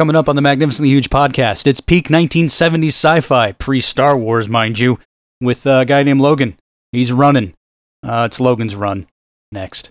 [0.00, 4.48] Coming up on the Magnificently Huge podcast, it's peak 1970s sci fi, pre Star Wars,
[4.48, 4.98] mind you,
[5.42, 6.58] with a guy named Logan.
[6.90, 7.52] He's running.
[8.02, 9.06] Uh, it's Logan's Run.
[9.52, 9.90] Next.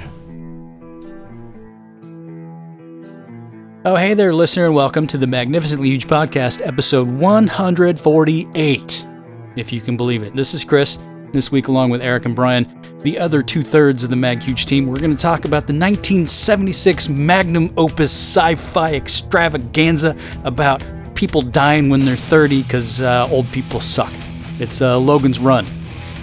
[3.83, 9.07] Oh, hey there, listener, and welcome to the Magnificently Huge Podcast, episode 148.
[9.55, 10.35] If you can believe it.
[10.35, 10.99] This is Chris.
[11.31, 14.67] This week, along with Eric and Brian, the other two thirds of the Mag Huge
[14.67, 20.83] team, we're going to talk about the 1976 magnum opus sci fi extravaganza about
[21.15, 24.13] people dying when they're 30 because uh, old people suck.
[24.59, 25.65] It's uh, Logan's Run.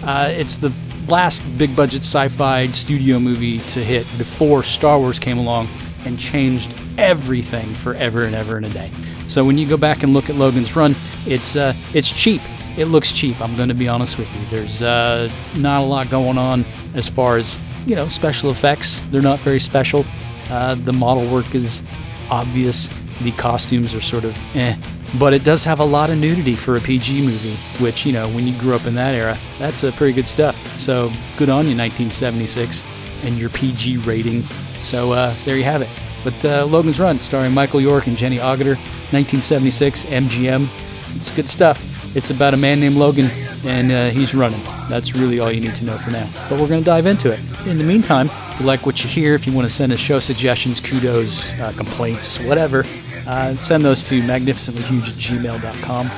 [0.05, 0.73] Uh, it's the
[1.09, 5.69] last big budget sci fi studio movie to hit before Star Wars came along
[6.09, 8.91] and changed everything forever and ever and a day.
[9.29, 12.41] So when you go back and look at Logan's Run, it's uh, it's cheap.
[12.77, 13.41] It looks cheap.
[13.41, 14.45] I'm going to be honest with you.
[14.51, 19.05] There's uh, not a lot going on as far as you know special effects.
[19.11, 20.05] They're not very special.
[20.49, 21.85] Uh, the model work is
[22.31, 22.89] obvious.
[23.21, 24.77] The costumes are sort of eh.
[25.19, 28.29] But it does have a lot of nudity for a PG movie, which, you know,
[28.29, 30.55] when you grew up in that era, that's uh, pretty good stuff.
[30.79, 32.85] So good on you, 1976,
[33.25, 34.45] and your PG rating.
[34.89, 35.89] So uh, there you have it.
[36.25, 38.77] But uh, Logan's Run, starring Michael York and Jenny Agutter,
[39.13, 40.67] 1976, MGM.
[41.15, 42.17] It's good stuff.
[42.17, 43.27] It's about a man named Logan,
[43.67, 44.63] and uh, he's running.
[44.89, 46.27] That's really all you need to know for now.
[46.49, 47.39] But we're going to dive into it.
[47.67, 50.01] In the meantime, if you like what you hear, if you want to send us
[50.01, 52.87] show suggestions, kudos, uh, complaints, whatever,
[53.27, 56.11] uh, send those to magnificentlyhuge at gmail.com.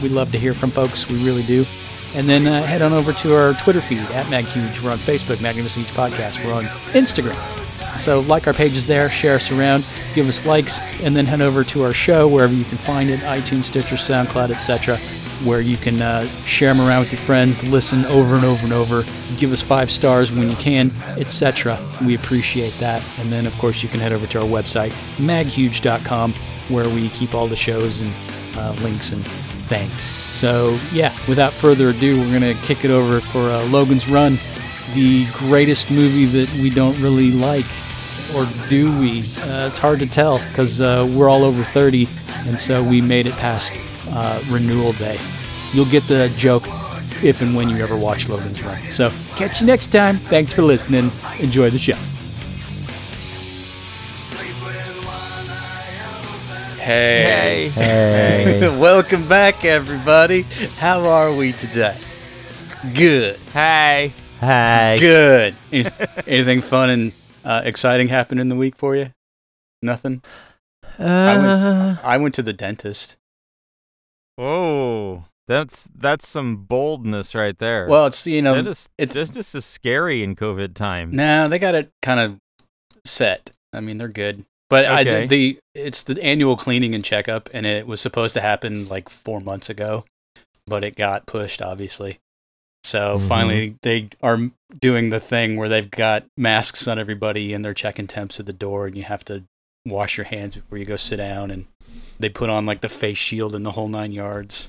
[0.00, 1.08] We love to hear from folks.
[1.08, 1.66] We really do.
[2.14, 4.80] And then uh, head on over to our Twitter feed at MagHuge.
[4.80, 6.44] We're on Facebook, Magnificent Huge Podcast.
[6.44, 7.65] We're on Instagram.
[7.96, 9.84] So like our pages there, share us around,
[10.14, 13.20] give us likes, and then head over to our show wherever you can find it,
[13.20, 14.98] iTunes, Stitcher, SoundCloud, etc.,
[15.44, 18.72] where you can uh, share them around with your friends, listen over and over and
[18.72, 19.04] over,
[19.36, 21.78] give us five stars when you can, etc.
[22.04, 23.02] We appreciate that.
[23.18, 26.32] And then, of course, you can head over to our website, maghuge.com,
[26.68, 28.12] where we keep all the shows and
[28.56, 29.24] uh, links and
[29.66, 30.10] things.
[30.34, 34.38] So, yeah, without further ado, we're going to kick it over for uh, Logan's Run,
[34.94, 37.66] the greatest movie that we don't really like.
[38.34, 39.20] Or do we?
[39.20, 42.08] Uh, it's hard to tell because uh, we're all over 30,
[42.46, 43.76] and so we made it past
[44.10, 45.18] uh, renewal day.
[45.72, 46.64] You'll get the joke
[47.22, 48.78] if and when you ever watch Logan's Run.
[48.90, 50.16] So, catch you next time.
[50.16, 51.10] Thanks for listening.
[51.38, 51.96] Enjoy the show.
[56.86, 57.70] Hey.
[57.74, 58.78] Hey.
[58.80, 60.42] Welcome back, everybody.
[60.78, 61.98] How are we today?
[62.94, 63.40] Good.
[63.52, 64.12] Hey.
[64.40, 64.96] Hey.
[65.00, 65.54] Good.
[66.26, 67.12] Anything fun and
[67.46, 69.12] uh, exciting happened in the week for you?
[69.82, 70.22] Nothing.
[70.98, 71.02] I
[71.36, 72.04] Uh, went.
[72.04, 73.16] I went to the dentist.
[74.38, 77.86] Oh, that's that's some boldness right there.
[77.88, 81.10] Well, it's you know, that is, it's- this this is scary in COVID time.
[81.14, 82.38] nah, they got it kind of
[83.04, 83.50] set.
[83.72, 84.44] I mean, they're good.
[84.68, 85.20] But I Okay.
[85.20, 89.08] did the it's the annual cleaning and checkup, and it was supposed to happen like
[89.08, 90.04] four months ago,
[90.66, 92.18] but it got pushed, obviously.
[92.86, 93.22] So Mhm.
[93.28, 94.38] finally, they are
[94.80, 98.52] doing the thing where they've got masks on everybody, and they're checking temps at the
[98.52, 99.42] door, and you have to
[99.84, 101.66] wash your hands before you go sit down, and
[102.20, 104.68] they put on like the face shield and the whole nine yards.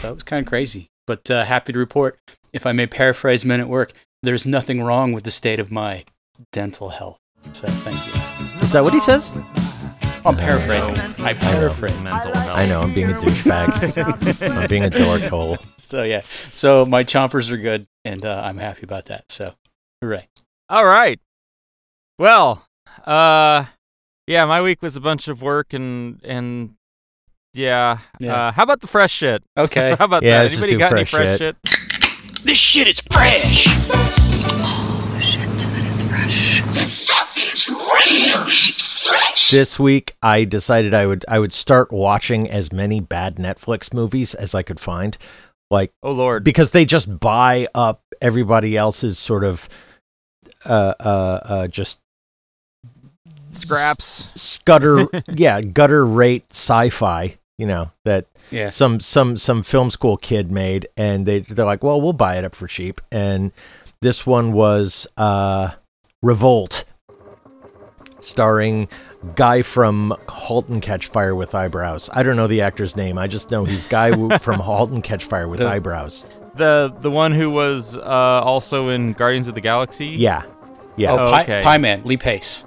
[0.00, 2.18] so it was kind of crazy, but uh, happy to report,
[2.52, 3.92] if I may paraphrase Men at Work,
[4.24, 6.04] there's nothing wrong with the state of my
[6.50, 7.18] dental health.
[7.52, 8.12] So thank you.
[8.60, 9.30] is that what he says?
[10.26, 10.96] I'm paraphrasing.
[11.24, 11.94] I paraphrase.
[11.94, 12.58] Mental health.
[12.58, 12.80] I know.
[12.80, 14.60] I'm being a douchebag.
[14.60, 15.58] I'm being a dork hole.
[15.76, 16.20] So yeah.
[16.52, 19.30] So my chompers are good, and uh, I'm happy about that.
[19.30, 19.54] So,
[20.02, 20.28] hooray!
[20.68, 21.20] All right.
[22.18, 22.66] Well,
[23.04, 23.66] uh,
[24.26, 26.74] yeah, my week was a bunch of work and and
[27.54, 27.98] yeah.
[28.18, 28.48] Yeah.
[28.48, 29.42] Uh, how about the fresh shit?
[29.56, 29.94] Okay.
[29.98, 30.50] how about Yeah, that?
[30.52, 31.56] Anybody do got any fresh fresh shit.
[31.64, 32.44] shit?
[32.44, 33.66] This shit is fresh.
[33.68, 36.62] Oh shit, that is fresh.
[36.74, 38.95] This stuff is really fresh.
[39.50, 44.34] This week, I decided I would I would start watching as many bad Netflix movies
[44.34, 45.16] as I could find,
[45.70, 46.42] like Oh Lord.
[46.42, 49.68] because they just buy up everybody else's sort of
[50.64, 52.00] uh uh uh just
[53.52, 54.30] Scraps.
[54.40, 58.70] scutter yeah gutter rate sci-fi you know that Yeah.
[58.70, 62.44] some some some film school kid made and they they're like well we'll buy it
[62.44, 63.52] up for cheap and
[64.02, 65.70] this one was uh
[66.22, 66.84] revolt
[68.20, 68.88] starring
[69.34, 72.08] guy from *Halt and Catch Fire* with eyebrows.
[72.12, 73.18] I don't know the actor's name.
[73.18, 76.24] I just know he's guy from *Halt and Catch Fire* with The- eyebrows.
[76.54, 80.06] The the one who was uh, also in Guardians of the Galaxy.
[80.06, 80.42] Yeah,
[80.96, 81.60] yeah, Oh, Oh, Pie, okay.
[81.62, 82.64] Pie Man, Lee Pace.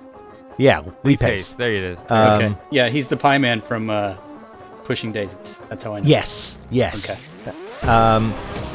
[0.58, 0.82] yeah.
[1.04, 1.50] Lee Pace.
[1.50, 1.56] Pace.
[1.56, 2.00] There it is.
[2.10, 2.56] Um, Okay.
[2.70, 4.14] Yeah, he's the Pie Man from uh,
[4.84, 5.60] Pushing Daisies.
[5.70, 6.06] That's how I know.
[6.08, 7.10] Yes, yes.
[7.10, 7.88] Okay.
[7.90, 8.32] Um,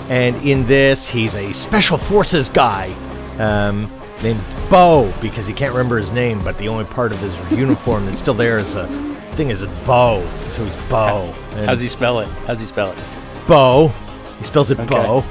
[0.08, 2.92] and in this, he's a special forces guy
[3.38, 3.88] um,
[4.24, 8.06] named Bo because he can't remember his name, but the only part of his uniform
[8.06, 8.86] that's still there is a
[9.34, 10.26] thing is a bow.
[10.50, 11.32] So he's Bo.
[11.52, 12.28] And How's he spell it?
[12.46, 12.98] How's he spell it?
[13.46, 13.88] Bo.
[14.38, 14.88] He spells it Okay.
[14.88, 15.24] Bo.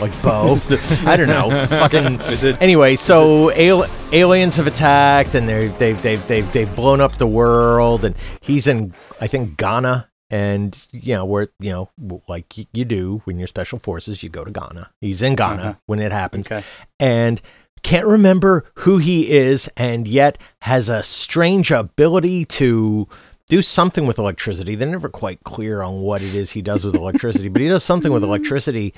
[0.00, 0.56] Like Bo.
[1.06, 1.66] I don't know.
[1.66, 2.20] Fucking.
[2.32, 2.60] Is it?
[2.60, 7.26] Anyway, so al- aliens have attacked and they're, they've, they've, they've, they've blown up the
[7.26, 8.04] world.
[8.04, 10.08] And he's in, I think, Ghana.
[10.28, 14.44] And, you know, where, you know, like you do when you're special forces, you go
[14.44, 14.90] to Ghana.
[15.00, 15.74] He's in Ghana Uh-huh.
[15.86, 16.46] when it happens.
[16.48, 16.64] Okay.
[16.98, 17.40] And
[17.86, 23.06] can't remember who he is and yet has a strange ability to
[23.48, 24.74] do something with electricity.
[24.74, 27.84] They're never quite clear on what it is he does with electricity, but he does
[27.84, 28.92] something with electricity.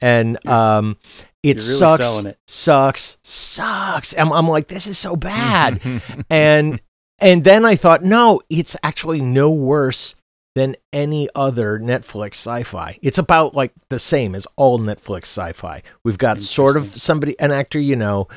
[0.00, 0.98] And um,
[1.42, 2.38] it really sucks, it.
[2.46, 4.16] sucks, sucks.
[4.16, 5.80] I'm, I'm like, this is so bad.
[6.30, 6.80] and
[7.18, 10.14] and then I thought, no, it's actually no worse
[10.54, 12.98] than any other Netflix sci-fi.
[13.02, 15.82] It's about like the same as all Netflix sci-fi.
[16.04, 18.28] We've got sort of somebody, an actor you know,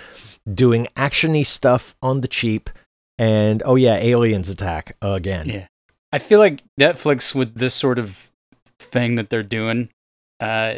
[0.51, 2.69] doing actiony stuff on the cheap,
[3.17, 5.47] and oh yeah, aliens attack again.
[5.49, 5.67] Yeah.
[6.13, 8.31] I feel like Netflix with this sort of
[8.79, 9.89] thing that they're doing,
[10.39, 10.75] uh,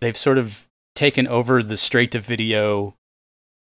[0.00, 2.94] they've sort of taken over the straight to video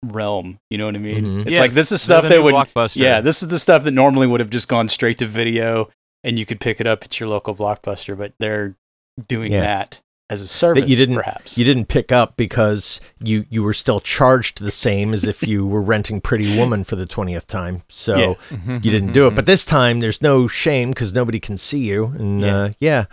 [0.03, 0.57] realm.
[0.69, 1.23] You know what I mean?
[1.23, 1.47] Mhm.
[1.47, 2.97] It's like this is stuff the that would Blockbuster.
[2.97, 5.89] Yeah, this is the stuff that normally would have just gone straight to video
[6.23, 8.75] and you could pick it up at your local blockbuster, but they're
[9.27, 9.61] doing Yeah.
[9.61, 11.57] that as a service you didn't- perhaps.
[11.57, 15.67] You didn't pick up because you you were still charged the same as if you
[15.67, 17.83] were renting Pretty Woman for the twentieth time.
[17.89, 18.77] So Yeah.
[18.81, 19.35] you didn't do it.
[19.35, 22.13] But this time, there's no shame because nobody can see you.
[22.17, 22.69] And Yeah.
[22.79, 23.05] yeah,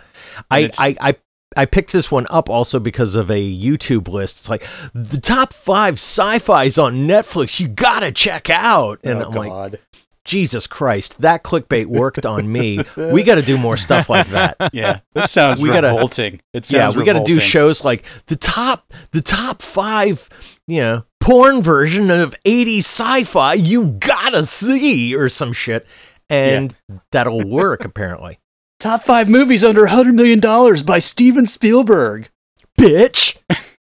[0.49, 0.67] uh, yeah.
[0.69, 1.15] I, I I
[1.57, 4.37] I picked this one up also because of a YouTube list.
[4.37, 4.63] It's like
[4.93, 7.59] the top five sci-fi's on Netflix.
[7.59, 8.99] You gotta check out.
[9.03, 9.79] And oh, I'm like, God.
[10.29, 12.79] Jesus Christ, that clickbait worked on me.
[12.95, 14.57] we got to do more stuff like that.
[14.73, 16.39] yeah, this sounds We gotta- revolting.
[16.53, 20.29] It yeah, we got to do shows like the top, the top five,
[20.67, 25.87] you know, porn version of 80s sci-fi you gotta see or some shit,
[26.29, 26.75] and
[27.11, 28.37] that'll work apparently.
[28.79, 30.39] Top five movies under $100 million
[30.85, 32.29] by Steven Spielberg.
[32.79, 33.37] Bitch.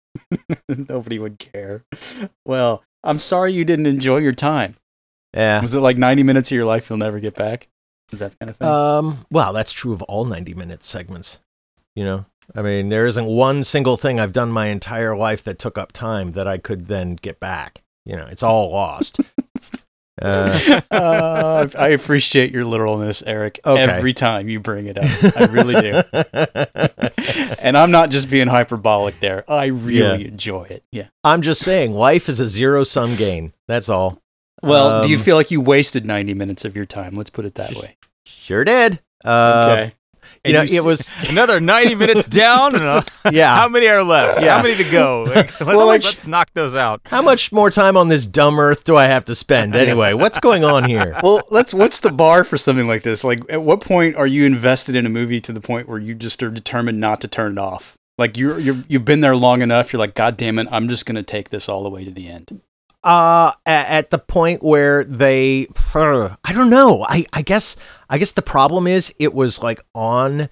[0.89, 1.83] Nobody would care.
[2.47, 4.77] Well, I'm sorry you didn't enjoy your time.
[5.37, 5.61] Yeah.
[5.61, 7.69] Was it like 90 minutes of your life you'll never get back?
[8.13, 8.67] Is that kind of thing?
[8.69, 9.27] Um.
[9.31, 11.41] Well, that's true of all 90-minute segments.
[11.95, 15.59] You know, I mean, there isn't one single thing I've done my entire life that
[15.59, 17.83] took up time that I could then get back.
[18.05, 19.19] You know, it's all lost.
[20.23, 23.83] uh, uh, I appreciate your literalness, Eric, Okay.
[23.83, 25.37] every time you bring it up.
[25.37, 26.03] I really do.
[27.61, 29.45] and I'm not just being hyperbolic there.
[29.51, 30.29] I really Yeah.
[30.29, 30.85] enjoy it.
[30.93, 31.09] Yeah.
[31.25, 33.53] I'm just saying, life is a zero-sum game.
[33.69, 34.23] That's all.
[34.67, 37.13] Well, do you Um, feel like you wasted 90 minutes of your time?
[37.15, 37.97] Let's put it that way.
[38.25, 39.01] Sure did.
[39.25, 39.93] Uh, okay.
[40.45, 42.75] You know, you it was Another 90 minutes down.
[42.77, 43.57] And yeah.
[43.61, 44.41] How many are left?
[44.43, 44.57] Yeah.
[44.57, 45.25] How many to go?
[45.25, 47.01] Like, let's, like- let's knock those out.
[47.07, 50.13] How much more time on this dumb earth do I have to spend anyway?
[50.15, 51.19] What's going on here?
[51.23, 51.75] well, let's.
[51.75, 53.25] What's the bar for something like this?
[53.25, 56.15] Like, at what point are you invested in a movie to the point where you
[56.15, 57.97] just are determined not to turn it off?
[58.19, 59.93] Like you're you're you've been there long enough.
[59.93, 62.29] You're like, God damn it, I'm just gonna take this all the way to the
[62.29, 62.61] end.
[63.07, 67.07] Uh, at, at the point where they, I don't know.
[67.09, 67.77] I, I guess,
[68.11, 70.49] I guess the problem is it was like on,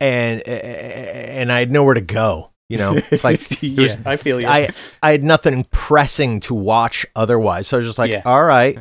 [0.00, 2.50] and and I had nowhere to go.
[2.70, 4.46] You know, it's like yeah, I feel you.
[4.46, 4.70] I
[5.02, 7.68] I had nothing pressing to watch otherwise.
[7.68, 8.22] So I was just like, Yeah.
[8.24, 8.78] all right.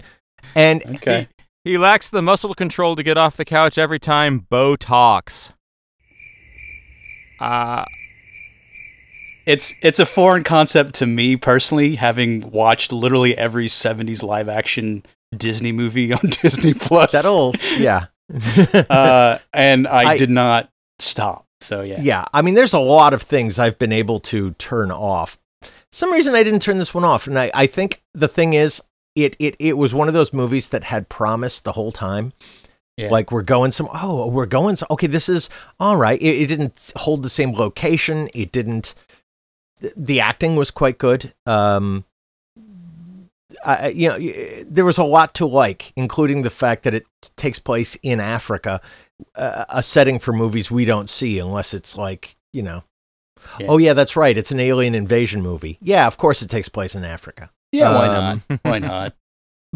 [0.56, 1.28] And okay.
[1.66, 5.52] He lacks the muscle control to get off the couch every time Bo talks.
[7.40, 7.84] Uh,
[9.46, 15.04] It's it's a foreign concept to me personally, having watched literally every '70s live action
[15.36, 17.12] Disney movie on Disney Plus.
[17.12, 18.06] that'll, yeah.
[18.90, 20.70] uh, and I, I- did not
[21.00, 21.46] stop.
[21.60, 22.26] So yeah, yeah.
[22.34, 25.38] I mean, there's a lot of things I've been able to turn off.
[25.92, 28.82] Some reason I didn't turn this one off, and I, I think the thing is,
[29.16, 32.34] it, it it was one of those movies that had promised the whole time.
[32.98, 33.10] Yeah.
[33.10, 33.90] Like we're going some.
[33.94, 34.76] Oh, we're going.
[34.76, 36.20] Some, okay, this is all right.
[36.22, 38.30] It, it didn't hold the same location.
[38.34, 38.94] It didn't.
[39.82, 41.34] Th- The acting was quite good.
[41.46, 42.06] Um,
[43.66, 47.60] I, you know, there was a lot to like, including the fact that it takes
[47.60, 48.80] place in Africa,
[49.36, 52.84] uh, a setting for movies we don't see unless it's like you know.
[53.60, 53.68] Yeah.
[53.70, 54.38] Oh yeah, that's right.
[54.38, 55.78] It's an alien invasion movie.
[55.82, 57.50] Yeah, of course it takes place in Africa.
[57.72, 57.94] yeah.
[57.94, 58.60] Why Um, not?
[58.64, 59.16] Why not?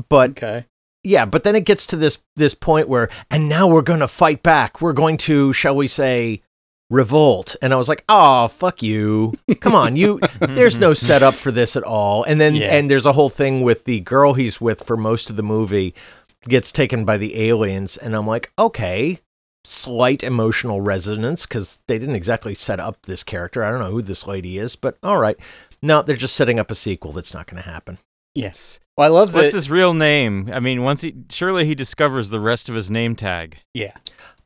[0.09, 0.65] But Okay.
[1.03, 4.07] yeah, but then it gets to this this point where, and now we're going to
[4.07, 4.81] fight back.
[4.81, 6.41] We're going to, shall we say,
[6.89, 7.55] revolt.
[7.61, 9.33] And I was like, oh, fuck you.
[9.59, 10.19] Come on, you.
[10.39, 12.23] there's no setup for this at all.
[12.23, 12.75] And then Yeah.
[12.75, 15.93] and there's a whole thing with the girl he's with for most of the movie
[16.47, 19.19] gets taken by the aliens, and I'm like, okay.
[19.67, 23.63] Slight emotional resonance because they didn't exactly set up this character.
[23.63, 25.35] I don't know who this lady is, but all right.
[25.81, 27.97] No, they're just setting up a sequel that's not going to happen.
[28.35, 28.79] Yes.
[28.95, 29.39] Well, I love that.
[29.41, 30.51] What's his real name?
[30.53, 33.57] I mean, once he surely he discovers the rest of his name tag.
[33.73, 33.93] yeah.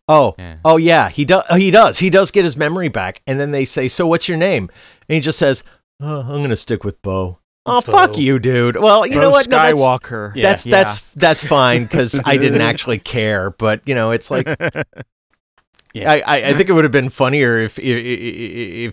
[0.10, 0.58] Oh, Yeah.
[0.66, 1.46] oh yeah, he does.
[1.56, 2.00] He does.
[2.00, 4.70] He does get his memory back, and then they say, "So what's your name?"
[5.08, 5.64] And he just says,
[6.02, 7.92] oh, "I'm gonna stick with Bo." Oh, Bo.
[7.92, 8.78] fuck you, dude.
[8.78, 9.48] Well, you know Bo what?
[9.50, 10.34] No, that's- Skywalker.
[10.42, 10.84] that's Yeah.
[10.84, 13.52] that's that's fine because I didn't actually care.
[13.52, 14.48] But you know, it's like
[15.94, 16.12] Yeah.
[16.12, 17.98] I, I I think it would have been funnier if if,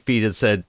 [0.01, 0.65] if he had said.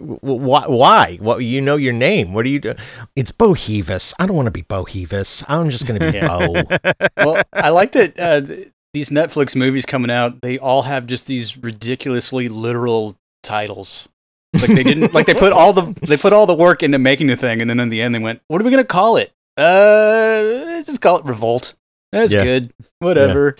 [0.00, 0.64] Why?
[0.66, 1.18] Why?
[1.20, 1.38] What?
[1.44, 2.32] You know your name.
[2.32, 2.72] What do you do?
[3.14, 4.14] It's Bo Hevis.
[4.18, 5.44] I don't want to be Bo Hevis.
[5.46, 7.02] I'm just going to be Bo.
[7.18, 10.40] well, I like that uh, th- these Netflix movies coming out.
[10.40, 14.08] They all have just these ridiculously literal titles.
[14.54, 17.26] Like they didn't like they put all the they put all the work into making
[17.26, 19.32] the thing, and then in the end they went, "What are we gonna call it?
[19.58, 21.74] Uh, let's just call it Revolt.
[22.12, 22.42] That's Yeah.
[22.44, 22.72] good.
[23.00, 23.56] Whatever.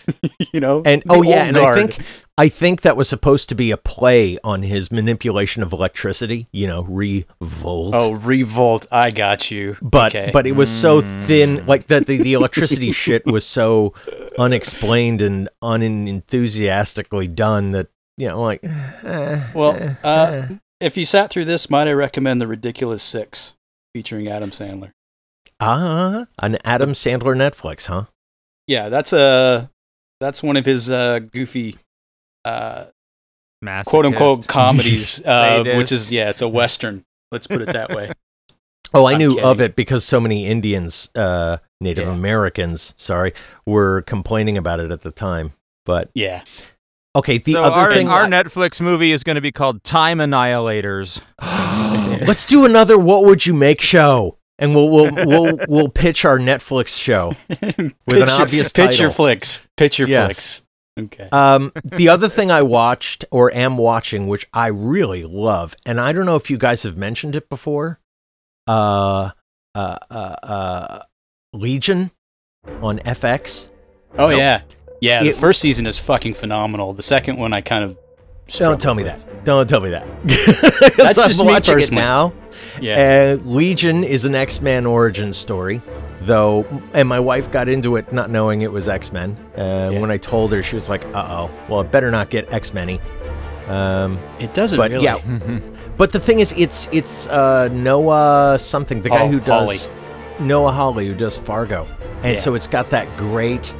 [0.52, 0.82] you know.
[0.84, 2.04] And oh yeah, and I think
[2.38, 6.46] I think that was supposed to be a play on his manipulation of electricity.
[6.50, 7.94] You know, revolt.
[7.94, 8.86] Oh, Revolt.
[8.90, 9.76] I got you.
[9.82, 10.30] but okay.
[10.32, 13.92] but it was so thin, like that the, the electricity shit was so
[14.38, 20.54] unexplained and unenthusiastically done that you know, like eh, Well, eh, uh, eh.
[20.80, 23.54] if you sat through this, might I recommend the Ridiculous Six,
[23.94, 24.92] featuring Adam Sandler.
[25.60, 28.04] ah, an Adam Sandler Netflix, huh?
[28.66, 29.70] Yeah, that's a
[30.20, 31.76] that's one of his uh, goofy,
[32.44, 32.84] uh,
[33.64, 33.84] Masochist.
[33.86, 37.04] quote unquote comedies, uh, which is yeah, it's a western.
[37.30, 38.12] Let's put it that way.
[38.94, 42.12] Oh, I I'm knew of it because so many Indians, uh, Native Yeah.
[42.12, 43.32] Americans, sorry,
[43.64, 45.54] were complaining about it at the time.
[45.86, 46.42] But Yeah,
[47.16, 50.18] okay, the so other our, thing, our Netflix movie is going to be called Time
[50.18, 51.22] Annihilators.
[52.26, 56.36] Let's do another "What Would You Make" show, and we'll we'll we'll, we'll pitch our
[56.36, 59.10] Netflix show with an Pitch your- obvious pitch your title.
[59.14, 60.26] flicks, pitch your Yes.
[60.26, 60.62] flicks.
[60.98, 61.28] Okay.
[61.32, 66.12] Um, the other thing I watched or am watching, which I really love, and I
[66.12, 67.98] don't know if you guys have mentioned it before,
[68.66, 69.30] uh,
[69.74, 70.98] uh, uh, uh
[71.54, 72.10] Legion
[72.82, 73.70] on FX.
[74.18, 74.36] oh no.
[74.36, 74.62] yeah,
[75.00, 75.22] yeah.
[75.22, 76.92] The first season is fucking phenomenal.
[76.92, 77.98] The second one, I kind of
[78.46, 79.24] Don't tell me with.
[79.24, 79.44] that.
[79.44, 80.06] Don't tell me that.
[80.96, 82.02] That's I'm just me watching it personally.
[82.02, 82.32] now.
[82.80, 85.82] Yeah, Uh, Legion is an X Men origin story,
[86.26, 86.64] though,
[86.94, 89.36] and my wife got into it not knowing it was X Men.
[89.56, 90.00] Uh, Yeah.
[90.00, 92.72] When I told her, she was like, "Uh oh, well, it better not get X
[92.74, 92.98] Men."
[93.68, 95.04] Um, it doesn't but really.
[95.04, 95.18] yeah,
[95.96, 100.46] but the thing is, it's it's uh, Noah something, the guy Hol- who does Hawley.
[100.46, 101.86] Noah Hawley who does Fargo,
[102.22, 102.40] and Yeah.
[102.40, 103.72] so it's got that great,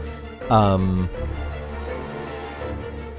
[0.51, 1.09] um,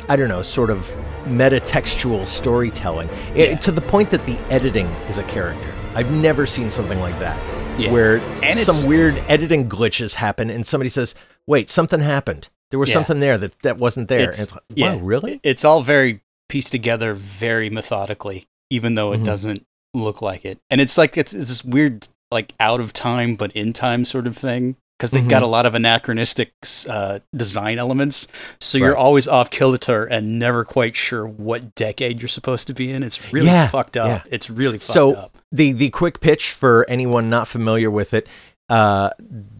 [0.10, 0.89] I don't know, sort of
[1.25, 3.56] metatextual storytelling It- Yeah.
[3.58, 5.70] to the point that the editing is a character.
[5.96, 7.38] I've never seen something like that,
[7.77, 7.92] Yeah.
[7.92, 11.15] where And some weird editing glitches happen, and somebody says,
[11.48, 12.50] "Wait, something happened.
[12.72, 12.94] There was Yeah.
[12.94, 14.94] something there that that wasn't there." It's- it's like, yeah.
[14.96, 15.39] wow, really?
[15.44, 19.25] It's all very pieced together, very methodically, even though it Mhm.
[19.25, 20.60] doesn't look like it.
[20.70, 24.25] And it's like it's, it's this weird, like out of time but in time sort
[24.27, 25.46] of thing because they've got Mhm.
[25.46, 26.54] a lot of anachronistic
[26.90, 28.28] uh, design elements.
[28.62, 32.92] So you're always off kilter and never quite sure what decade you're supposed to be
[32.92, 33.04] in.
[33.04, 34.08] It's really Yeah, fucked up.
[34.08, 34.22] yeah.
[34.32, 35.38] It's really fucked So up.
[35.52, 38.28] the the quick pitch for anyone not familiar with it,
[38.70, 39.10] uh,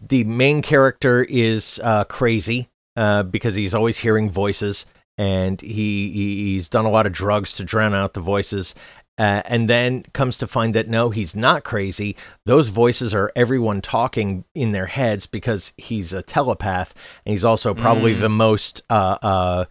[0.08, 4.86] the main character is uh, crazy uh, because he's always hearing voices,
[5.18, 8.74] and he he- he's done a lot of drugs to drown out the voices.
[9.16, 12.16] Uh, and then comes to find that no, he's not crazy.
[12.46, 16.94] Those voices are everyone talking in their heads because he's a telepath,
[17.24, 18.20] and he's also probably Mm.
[18.22, 19.64] the most uh, uh,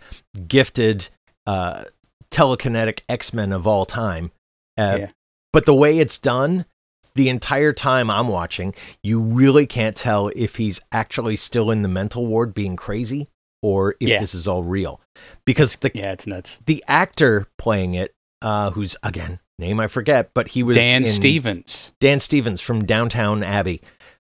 [0.47, 1.09] gifted
[1.45, 1.83] uh,
[2.31, 4.31] telekinetic X Men of all time.
[4.77, 5.11] Uh, Yeah.
[5.51, 6.65] But the way it's done,
[7.15, 8.73] the entire time I'm watching,
[9.03, 13.27] you really can't tell if he's actually still in the mental ward being crazy
[13.61, 14.19] or if Yeah.
[14.19, 14.99] this is all real.
[15.45, 16.59] Because the Yeah, it's nuts.
[16.65, 21.07] the actor playing it, uh, who's again name I forget, but he was Dan in-
[21.07, 21.93] Stevens.
[21.99, 23.81] Dan Stevens from Downtown Abbey.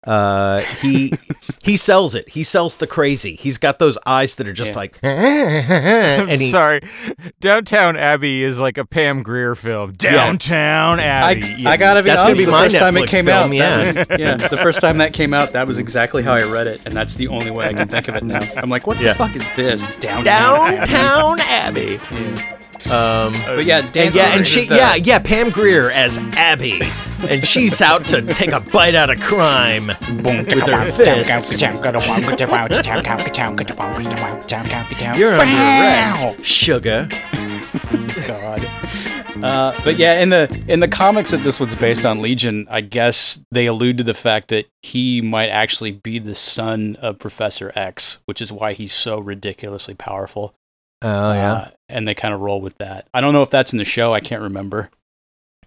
[0.07, 1.12] Uh, he
[1.65, 2.29] he sells it.
[2.31, 3.35] He sells the crazy.
[3.35, 4.77] He's got those eyes that are just Yeah.
[4.77, 6.81] like, I'm he, sorry.
[7.41, 9.93] Downtown Abbey is like a Pam Grier film.
[9.95, 11.67] Downtown I, Abbey.
[11.67, 12.38] I gotta be That's honest.
[12.38, 13.77] be the my first time it came film, out, yeah.
[13.77, 16.87] was- yeah, the first time that came out, that was exactly how I read it,
[16.87, 18.41] and that's the only way I can think of it now.
[18.57, 19.09] I'm like, what Yeah.
[19.09, 19.83] the fuck is this?
[19.99, 20.27] Downtown.
[20.75, 20.87] Abbey.
[20.87, 22.58] Downtown Abbey.
[22.87, 26.17] Um, But yeah, Dan and yeah, and she, is the- yeah, yeah, Pam Grier as
[26.19, 26.81] Abby.
[27.29, 31.61] and she's out to take a bite out of crime with her fists.
[35.17, 37.09] You're under arrest, sugar.
[38.27, 38.65] God.
[39.43, 42.81] Uh, but yeah, in the in the comics that this one's based on, Legion, I
[42.81, 47.71] guess they allude to the fact that he might actually be the son of Professor
[47.77, 50.55] X, which is why he's so ridiculously powerful.
[51.02, 53.07] Oh yeah, Uh, and they kind of roll with that.
[53.14, 54.12] I don't know if that's in the show.
[54.12, 54.90] I can't remember.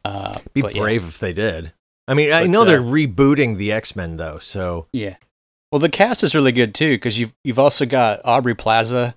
[0.04, 0.82] Uh, be but yeah.
[0.82, 1.74] brave if they did.
[2.08, 5.16] I mean, I know uh, they're rebooting the X Men though, so Yeah.
[5.72, 9.16] Well, the cast is really good too because you've you've also got Aubrey Plaza,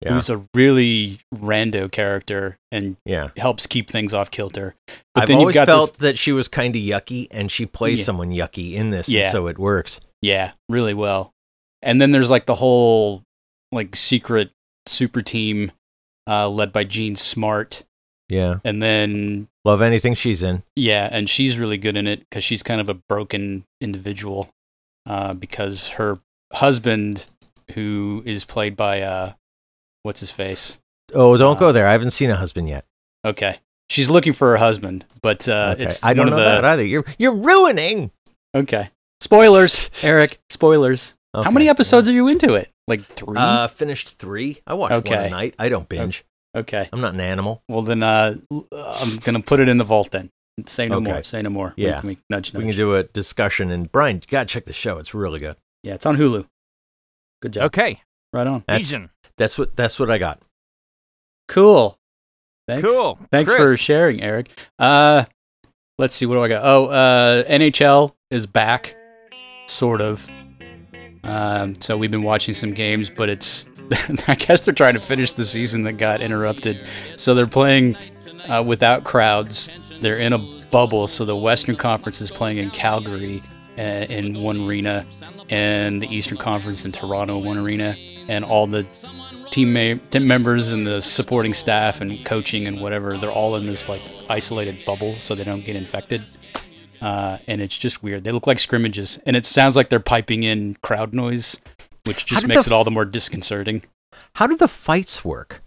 [0.00, 3.30] yeah, who's a really rando character and yeah.
[3.36, 4.76] helps keep things off kilter.
[5.14, 7.50] But I've then always you've got felt this, that she was kind of yucky, and
[7.50, 8.04] she plays Yeah.
[8.04, 9.24] someone yucky in this, Yeah.
[9.24, 10.00] and so it works.
[10.22, 11.32] yeah, really well.
[11.82, 13.22] And then there's like the whole
[13.72, 14.50] like secret
[14.88, 15.72] super team
[16.28, 17.84] uh, led by Jean Smart,
[18.28, 20.62] Yeah, and then love anything she's in.
[20.74, 24.48] yeah, and she's really good in it because she's kind of a broken individual
[25.06, 26.18] uh, because her
[26.52, 27.26] husband,
[27.74, 29.32] who is played by uh,
[30.02, 30.80] what's his face,
[31.14, 31.86] Oh, don't Uh, go there.
[31.86, 32.84] I haven't seen a husband yet.
[33.24, 33.58] Okay.
[33.88, 35.84] She's looking for her husband, but uh, Okay.
[35.84, 36.84] it's I don't one know of the that either.
[36.84, 38.10] You're you're ruining.
[38.56, 38.90] okay.
[39.20, 40.40] Spoilers, Eric.
[40.50, 41.14] Spoilers.
[41.32, 42.70] How many episodes are you into it?
[42.88, 43.36] Like three.
[43.36, 44.60] Uh, finished three.
[44.66, 45.26] I watched one Okay.
[45.26, 45.54] a night.
[45.58, 46.24] I don't binge.
[46.56, 46.88] okay.
[46.92, 47.62] I'm not an animal.
[47.68, 50.30] Well then, uh, l- I'm gonna put it in the vault then.
[50.66, 51.04] Say no Okay.
[51.12, 51.22] more.
[51.22, 51.74] Say no more.
[51.76, 51.94] Yeah.
[51.96, 53.70] Wink, wink, nudge, We can do a discussion.
[53.70, 54.98] And Brian, you gotta check the show.
[54.98, 55.56] It's really good.
[55.82, 56.46] yeah, it's on Hulu.
[57.42, 57.64] Good job.
[57.64, 58.00] Okay.
[58.32, 58.64] Right on.
[58.66, 59.10] That's, Legion.
[59.36, 60.40] That's what that's what I got.
[61.48, 61.98] Cool.
[62.68, 62.82] Thanks.
[62.88, 63.18] Cool.
[63.30, 63.70] Thanks Chris.
[63.72, 64.48] for sharing, Eric.
[64.78, 65.24] Uh,
[65.98, 66.26] let's see.
[66.26, 66.62] What do I got?
[66.64, 68.96] Oh, uh, NHL is back,
[69.66, 70.28] sort of.
[71.26, 73.66] Um, so we've been watching some games, but it's.
[74.26, 76.88] I guess they're trying to finish the season that got interrupted.
[77.16, 77.96] So they're playing
[78.48, 79.70] uh, without crowds.
[80.00, 80.38] They're in a
[80.70, 81.06] bubble.
[81.06, 83.42] So the Western Conference is playing in Calgary
[83.78, 85.06] uh, in one arena,
[85.48, 87.96] and the Eastern Conference in Toronto one arena,
[88.28, 88.84] and all the
[89.50, 93.66] team, ma- team members and the supporting staff and coaching and whatever they're all in
[93.66, 96.22] this like isolated bubble so they don't get infected
[97.00, 98.24] uh, and it's just weird.
[98.24, 99.18] They look like scrimmages.
[99.26, 101.60] And it sounds like they're piping in crowd noise
[102.06, 103.82] which just makes the it all the more disconcerting.
[104.36, 105.62] How do the fights work?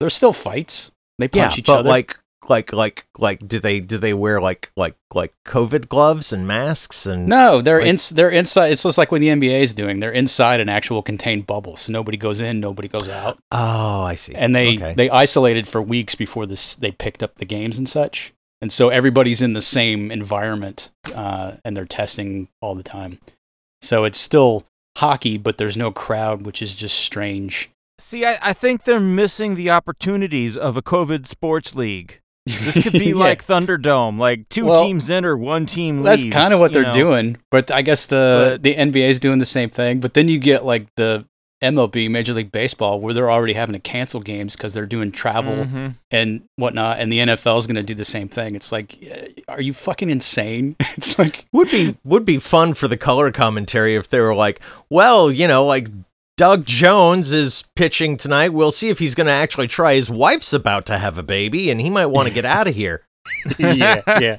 [0.00, 0.90] there's still fights.
[1.18, 1.88] They punch yeah, each but other.
[1.88, 6.46] like like like like do they do they wear like like like COVID gloves and
[6.46, 9.72] masks and no they're like- in, they're inside it's just like what the nba is
[9.72, 10.00] doing.
[10.00, 13.38] They're inside an actual contained bubble so nobody goes in nobody goes out.
[13.50, 14.34] Oh, I see.
[14.34, 14.92] and they okay.
[14.94, 18.88] they isolated for weeks before this they picked up the games and such and so
[18.88, 23.18] everybody's in the same environment uh, and they're testing all the time
[23.82, 24.64] so it's still
[24.96, 29.54] hockey but there's no crowd which is just strange See, I, I think they're missing
[29.54, 32.20] the opportunities of a COVID sports league.
[32.44, 33.14] This could be Yeah.
[33.14, 36.24] like Thunderdome, like two Well, teams enter, one team leaves.
[36.24, 36.92] that's kind of what they're know?
[36.92, 40.28] doing but i guess the But- the nba is doing the same thing but then
[40.28, 41.24] you get like the
[41.72, 45.64] mlb major league baseball where they're already having to cancel games because they're doing travel
[45.64, 45.94] Mhm.
[46.10, 48.98] and whatnot and the nfl is going to do the same thing it's like
[49.48, 53.94] are you fucking insane it's like would be would be fun for the color commentary
[53.96, 55.88] if they were like, well, you know, like
[56.36, 58.48] Doug Jones is pitching tonight.
[58.52, 59.94] We'll see if he's going to actually try.
[59.94, 62.74] His wife's about to have a baby, and he might want to get out of
[62.74, 63.02] here.
[63.58, 64.38] yeah, yeah.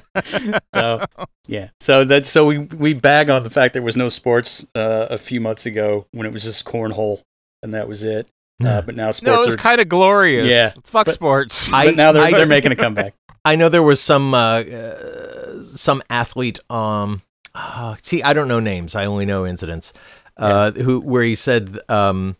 [0.74, 1.04] So
[1.46, 5.06] yeah, so that's so we we bag on the fact there was no sports uh,
[5.10, 7.22] a few months ago when it was just cornhole
[7.62, 8.26] and that was it.
[8.64, 9.58] Uh, but now No, it sports was are.
[9.58, 10.48] kind of glorious.
[10.48, 11.72] Yeah, Fuck but- sports.
[11.72, 13.12] I- but now they're I- they're making a comeback.
[13.44, 16.58] I know there was some uh, uh, some athlete.
[16.70, 17.22] Um,
[17.54, 18.94] uh, see, I don't know names.
[18.94, 19.92] I only know incidents.
[20.36, 22.36] Uh, who where he said, um,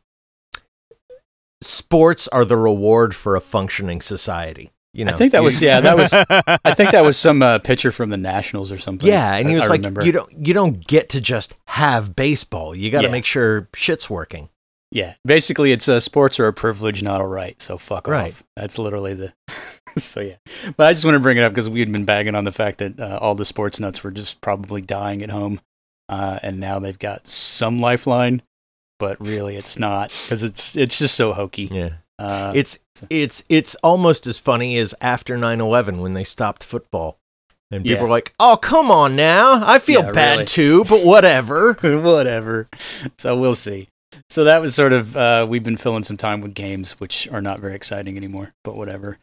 [1.62, 5.80] "Sports are the reward for a functioning society." You know, I think that was yeah
[5.80, 9.06] that was I think that was some uh, pitcher from the Nationals or something.
[9.08, 10.04] Yeah, and I- he was I like, remember.
[10.04, 12.74] "You don't, you don't get to just have baseball.
[12.74, 13.12] You got to Yeah.
[13.12, 14.48] make sure shit's working."
[14.92, 17.60] Yeah, basically, it's uh, sports are a privilege, not a right.
[17.60, 18.30] So fuck Right.
[18.30, 18.44] off.
[18.56, 19.34] That's literally the.
[19.98, 20.36] so yeah,
[20.76, 22.52] but I just want to bring it up because we had been bagging on the
[22.52, 25.60] fact that uh, all the sports nuts were just probably dying at home,
[26.08, 28.42] uh, and now they've got some lifeline,
[28.98, 31.68] but really it's not because it's it's just so hokey.
[31.70, 32.78] Yeah, Uh, it's
[33.10, 37.18] it's it's almost as funny as after 9-11 when they stopped football,
[37.70, 38.02] and people Yeah.
[38.04, 40.44] were like, "Oh, come on now, I feel Yeah, bad really.
[40.46, 42.68] too, but whatever." whatever.
[43.18, 43.88] So we'll see.
[44.30, 47.42] So that was sort of uh, we've been filling some time with games, which are
[47.42, 49.18] not very exciting anymore, but whatever.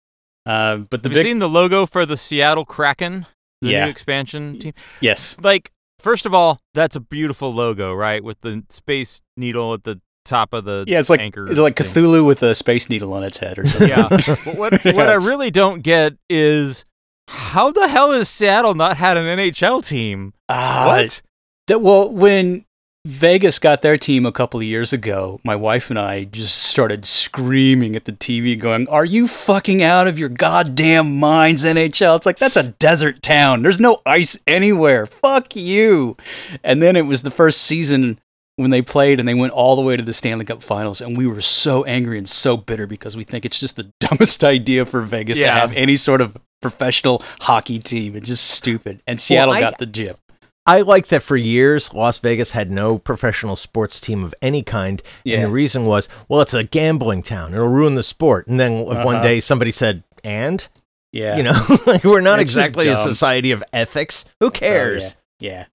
[0.45, 3.25] Uh, but the Have you big seen the logo for the Seattle Kraken?
[3.61, 3.85] The Yeah.
[3.85, 4.73] new expansion team?
[4.99, 8.21] yes, Like, first of all, that's a beautiful logo, right?
[8.21, 11.75] With the space needle at the top of the yeah, it's like anchor it's like
[11.77, 11.87] thing.
[11.87, 13.89] Cthulhu with a space needle on its head or something.
[13.89, 14.07] Yeah.
[14.45, 16.85] But what Yeah, what I really don't get is
[17.27, 20.33] How the hell has Seattle not had an NHL team?
[20.49, 21.21] Ah, What?
[21.67, 22.65] That, well, when
[23.05, 27.03] Vegas got their team a couple of years ago, my wife and I just started
[27.05, 32.15] screaming at the TV, going, Are you fucking out of your goddamn minds, NHL?
[32.15, 33.61] It's like, that's a desert town.
[33.61, 35.05] There's no ice anywhere.
[35.05, 36.15] Fuck you.
[36.63, 38.19] And then it was the first season
[38.55, 41.01] when they played and they went all the way to the Stanley Cup finals.
[41.01, 44.43] And we were so angry and so bitter because we think it's just the dumbest
[44.43, 48.15] idea for Vegas to have any sort of professional hockey team.
[48.15, 49.01] It's just stupid.
[49.07, 50.17] And Seattle I- got the jip.
[50.65, 55.01] I like that for years, Las Vegas had no professional sports team of any kind.
[55.25, 55.35] Yeah.
[55.39, 57.53] And the reason was, well, it's a gambling town.
[57.53, 58.47] It'll ruin the sport.
[58.47, 59.23] And then if one Uh-huh.
[59.23, 60.65] day somebody said, and?
[61.11, 61.35] Yeah.
[61.35, 64.23] You know, like, we're not It's exactly a society of ethics.
[64.39, 65.17] Who cares?
[65.41, 65.49] yeah.
[65.51, 65.65] yeah.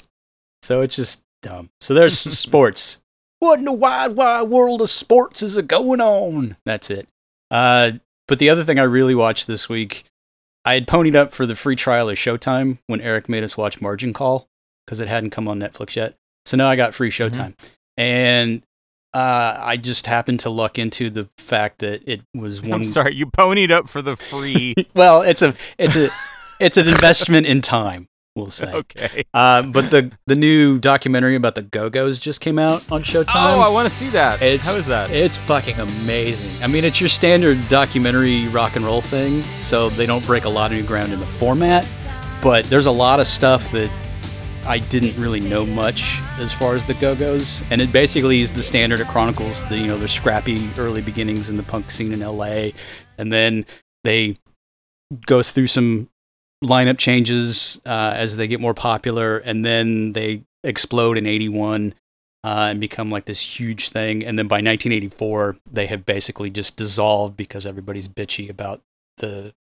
[0.63, 1.71] So it's just dumb.
[1.81, 3.01] So there's sports.
[3.41, 6.57] What in the wide, wide world of sports is it going on?
[6.67, 7.07] That's it.
[7.51, 7.93] Uh,
[8.27, 10.05] but the other thing I really watched this week,
[10.65, 13.81] I had ponied up for the free trial of Showtime when Eric made us watch
[13.81, 14.49] Margin Call
[14.85, 16.15] because it hadn't come on Netflix yet.
[16.45, 17.55] So now I got free Showtime.
[17.97, 18.63] And
[19.15, 22.73] uh, I just happened to luck into the fact that it was one.
[22.73, 24.75] I'm sorry, you ponied up for the free.
[24.95, 26.09] Well, it's a it's a
[26.61, 28.08] it's an investment in time.
[28.39, 28.73] We'll say.
[28.73, 29.25] okay.
[29.35, 33.35] Um, but the the new documentary about the Go Go's just came out on Showtime.
[33.35, 34.41] Oh, I want to see that.
[34.41, 35.11] It's How is that?
[35.11, 36.51] It's fucking amazing.
[36.63, 40.49] I mean, it's your standard documentary rock and roll thing, so they don't break a
[40.49, 41.87] lot of new ground in the format.
[42.41, 43.91] But there's a lot of stuff that
[44.65, 48.53] I didn't really know much as far as the Go Go's, and it basically is
[48.53, 49.01] the standard.
[49.01, 52.75] It chronicles the you know their scrappy early beginnings in the punk scene in L.A.,
[53.17, 53.67] and then
[54.05, 54.37] they
[55.27, 56.11] goes through some
[56.65, 61.95] lineup changes uh, as they get more popular, and then they explode in '81
[62.45, 64.25] uh, and become like this huge thing.
[64.25, 68.81] And then by 1984, they have basically just dissolved because everybody's bitchy about
[69.19, 69.53] the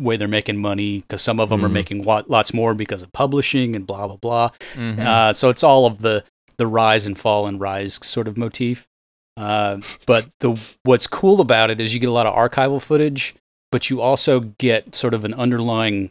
[0.00, 1.00] way they're making money.
[1.00, 1.72] Because some of them are Mhm.
[1.72, 4.50] making lots more because of publishing and blah blah blah.
[4.74, 4.98] Mhm.
[5.00, 6.24] Uh, so it's all of the
[6.56, 8.86] the rise and fall and rise sort of motif.
[9.36, 13.34] Uh, but the what's cool about it is you get a lot of archival footage,
[13.72, 16.10] but you also get sort of an underlying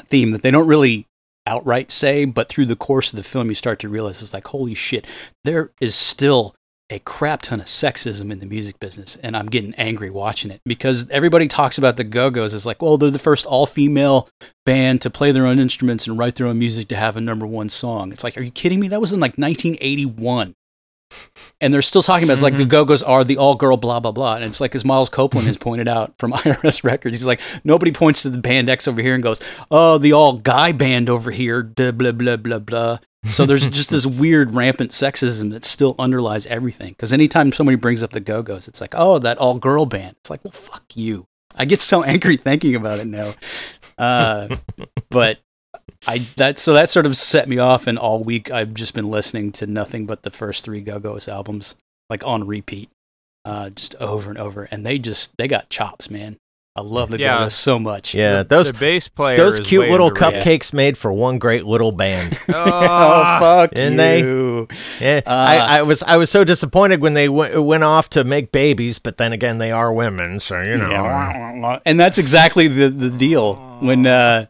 [0.00, 1.06] theme that they don't really
[1.46, 4.48] outright say, but through the course of the film, you start to realize it's like,
[4.48, 5.06] holy shit,
[5.44, 6.56] there is still
[6.90, 10.62] a crap ton of sexism in the music business, and I'm getting angry watching it
[10.64, 14.28] because everybody talks about the Go Go's as like, well, they're the first all female
[14.64, 17.46] band to play their own instruments and write their own music to have a number
[17.46, 18.10] one song.
[18.10, 18.88] It's like, are you kidding me?
[18.88, 20.54] That was in like 1981.
[21.60, 23.98] And they're still talking about it's like the Go Go's are the all girl blah
[23.98, 27.26] blah blah, and it's like as Miles Copeland has pointed out from IRS Records, he's
[27.26, 29.40] like nobody points to the band X over here and goes,
[29.70, 32.98] oh the all guy band over here, blah blah blah blah blah.
[33.24, 36.90] So there's just this weird rampant sexism that still underlies everything.
[36.90, 40.16] Because anytime somebody brings up the Go Go's, it's like, oh that all girl band.
[40.20, 41.26] It's like, well fuck you.
[41.54, 43.34] I get so angry thinking about it now.
[43.98, 44.56] Uh,
[45.10, 45.40] but
[46.06, 49.10] I that so that sort of set me off, and all week I've just been
[49.10, 51.74] listening to nothing but the first three Go Go's albums,
[52.08, 52.90] like on repeat,
[53.44, 54.64] uh, just over and over.
[54.70, 56.36] And they just they got chops, man.
[56.76, 57.38] I love the Yeah.
[57.38, 58.14] Go Go's so much.
[58.14, 59.36] Yeah, the, those the bass player.
[59.36, 60.44] those cute little underrated.
[60.44, 62.38] cupcakes made for one great little band.
[62.48, 64.20] oh Ah, fuck didn't they?
[65.00, 68.22] Yeah, Uh, I, I was I was so disappointed when they w- went off to
[68.22, 70.88] make babies, but then again, they are women, so you know.
[70.90, 71.80] Yeah.
[71.84, 74.46] And that's exactly the the deal when uh,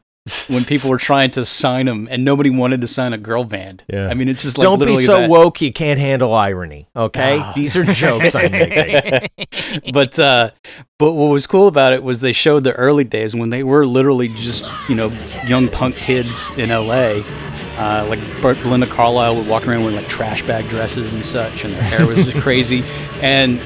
[0.48, 3.84] when people were trying to sign them, and nobody wanted to sign a girl band.
[3.88, 4.08] Yeah.
[4.08, 5.30] I mean, it's just like Don't be so that.
[5.30, 6.88] woke you can't handle irony.
[6.96, 7.52] Okay, Ah.
[7.54, 9.28] these are jokes I'm making.
[9.92, 10.50] but uh,
[10.98, 13.86] but what was cool about it was they showed the early days when they were
[13.86, 15.12] literally just you know
[15.46, 17.22] young punk kids in L.A.
[17.76, 21.64] Uh, like Bert- Belinda Carlisle would walk around with like trash bag dresses and such,
[21.64, 22.82] and their hair was just crazy.
[23.22, 23.60] And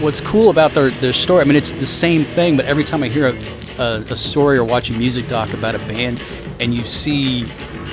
[0.00, 3.02] what's cool about their their story, I mean, it's the same thing, but every time
[3.02, 6.22] I hear a, a, a story or watch a music doc about a band,
[6.60, 7.44] and you see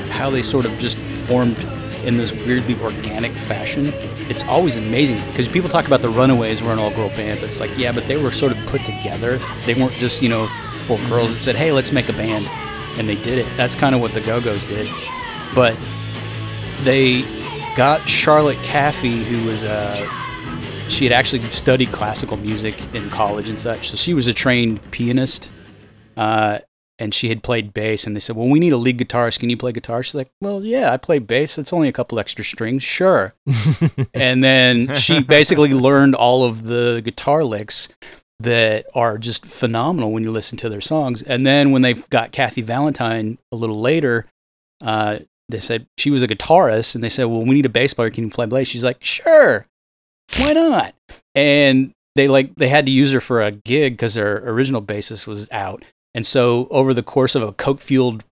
[0.09, 1.57] how they sort of just formed
[2.03, 3.91] in this weirdly organic fashion,
[4.29, 7.59] it's always amazing because people talk about the Runaways were an all-girl band, but it's
[7.59, 9.37] like, yeah, but they were sort of put together.
[9.65, 10.45] They weren't just you know
[10.85, 12.47] four girls that said, hey, let's make a band,
[12.99, 13.47] and they did it.
[13.57, 14.87] That's kind of what the Go Go's did,
[15.55, 15.77] but
[16.81, 17.23] they
[17.75, 20.07] got Charlotte Caffey, who was a
[20.89, 23.89] she had actually studied classical music in college and such.
[23.89, 25.51] So she was a trained pianist,
[26.17, 26.59] uh,
[26.97, 28.07] and she had played bass.
[28.07, 29.39] And they said, "Well, we need a lead guitarist.
[29.39, 31.57] Can you play guitar?" She's like, "Well, yeah, I play bass.
[31.57, 33.33] It's only a couple extra strings, sure."
[34.13, 37.89] and then she basically learned all of the guitar licks
[38.39, 41.21] that are just phenomenal when you listen to their songs.
[41.21, 44.25] And then when they got Kathy Valentine a little later,
[44.81, 47.93] uh, they said she was a guitarist, and they said, "Well, we need a bass
[47.93, 48.09] player.
[48.09, 49.67] Can you play bass?" She's like, "Sure."
[50.37, 50.93] Why not?
[51.33, 55.27] And they like they had to use her for a gig because their original bassist
[55.27, 55.83] was out,
[56.13, 58.23] And so over the course of a coke fueled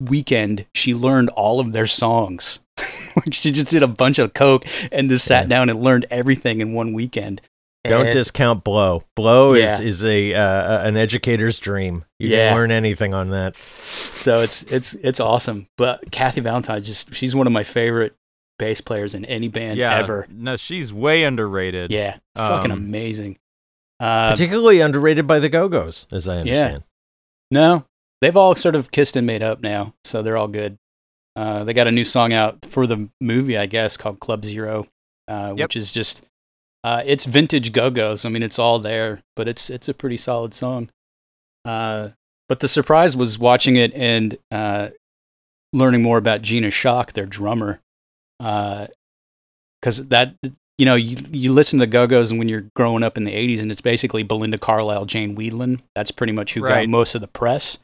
[0.00, 2.60] weekend, she learned all of their songs.
[3.30, 6.72] she just did a bunch of coke and just sat down and learned everything in
[6.72, 7.40] one weekend.
[7.84, 9.04] Don't And- discount blow.
[9.16, 9.74] Blow Yeah.
[9.74, 12.04] is is a uh, an educator's dream.
[12.18, 12.48] You Yeah.
[12.50, 13.56] can learn anything on that.
[13.56, 15.66] So it's it's it's awesome.
[15.78, 18.14] But Kathy Valentine just she's one of my favorite
[18.60, 20.26] bass players in any band yeah, ever.
[20.30, 21.90] No, she's way underrated.
[21.90, 23.38] Yeah, fucking Um, amazing.
[23.98, 26.84] Uh, Particularly underrated by the Go Go's, as I understand.
[27.50, 27.84] no,
[28.20, 30.78] they've all sort of kissed and made up now, so they're all good.
[31.36, 34.86] Uh, they got a new song out for the movie, I guess, called Club Zero,
[35.28, 35.64] uh, Yep.
[35.68, 36.26] which is just
[36.84, 38.24] uh, it's vintage Go Go's.
[38.24, 40.88] I mean, it's all there, but it's it's a pretty solid song.
[41.64, 42.10] Uh,
[42.48, 44.88] but the surprise was watching it and uh,
[45.74, 47.80] learning more about Gina Shock, their drummer,
[48.40, 50.34] because that
[50.78, 53.24] you know you you listen to the Go Go's and when you're growing up in
[53.24, 55.80] the '80s, and it's basically Belinda Carlisle, Jane Wiedlin.
[55.94, 57.78] That's pretty much who got most of the press.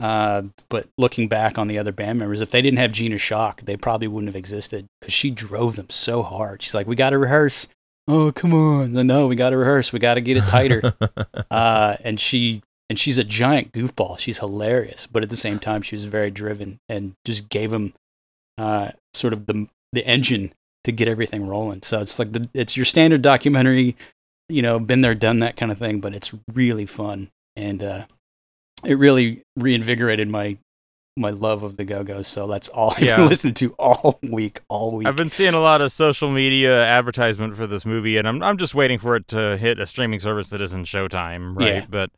[0.00, 3.62] Uh, but looking back on the other band members, if they didn't have Gina Shock,
[3.62, 6.62] they probably wouldn't have existed because she drove them so hard.
[6.62, 7.68] She's like, "We got to rehearse."
[8.08, 8.92] Oh, come on!
[8.92, 9.92] No, we got to rehearse.
[9.92, 10.94] We got to get it tighter.
[11.50, 14.18] uh, and she and she's a giant goofball.
[14.18, 17.94] She's hilarious, but at the same time, she was very driven and just gave them
[18.58, 20.52] uh, sort of the the engine
[20.84, 21.82] to get everything rolling.
[21.82, 23.96] So it's like the it's your standard documentary,
[24.48, 28.06] you know, been there, done that kind of thing, but it's really fun and uh,
[28.84, 30.58] it really reinvigorated my
[31.16, 32.26] my love of the Go Go's.
[32.26, 33.24] So that's all I've Yeah.
[33.28, 35.06] listening to all week, all week.
[35.06, 38.56] I've been seeing a lot of social media advertisement for this movie, and I'm I'm
[38.58, 41.74] just waiting for it to hit a streaming service that isn't Showtime, right?
[41.74, 41.86] Yeah.
[41.88, 42.10] But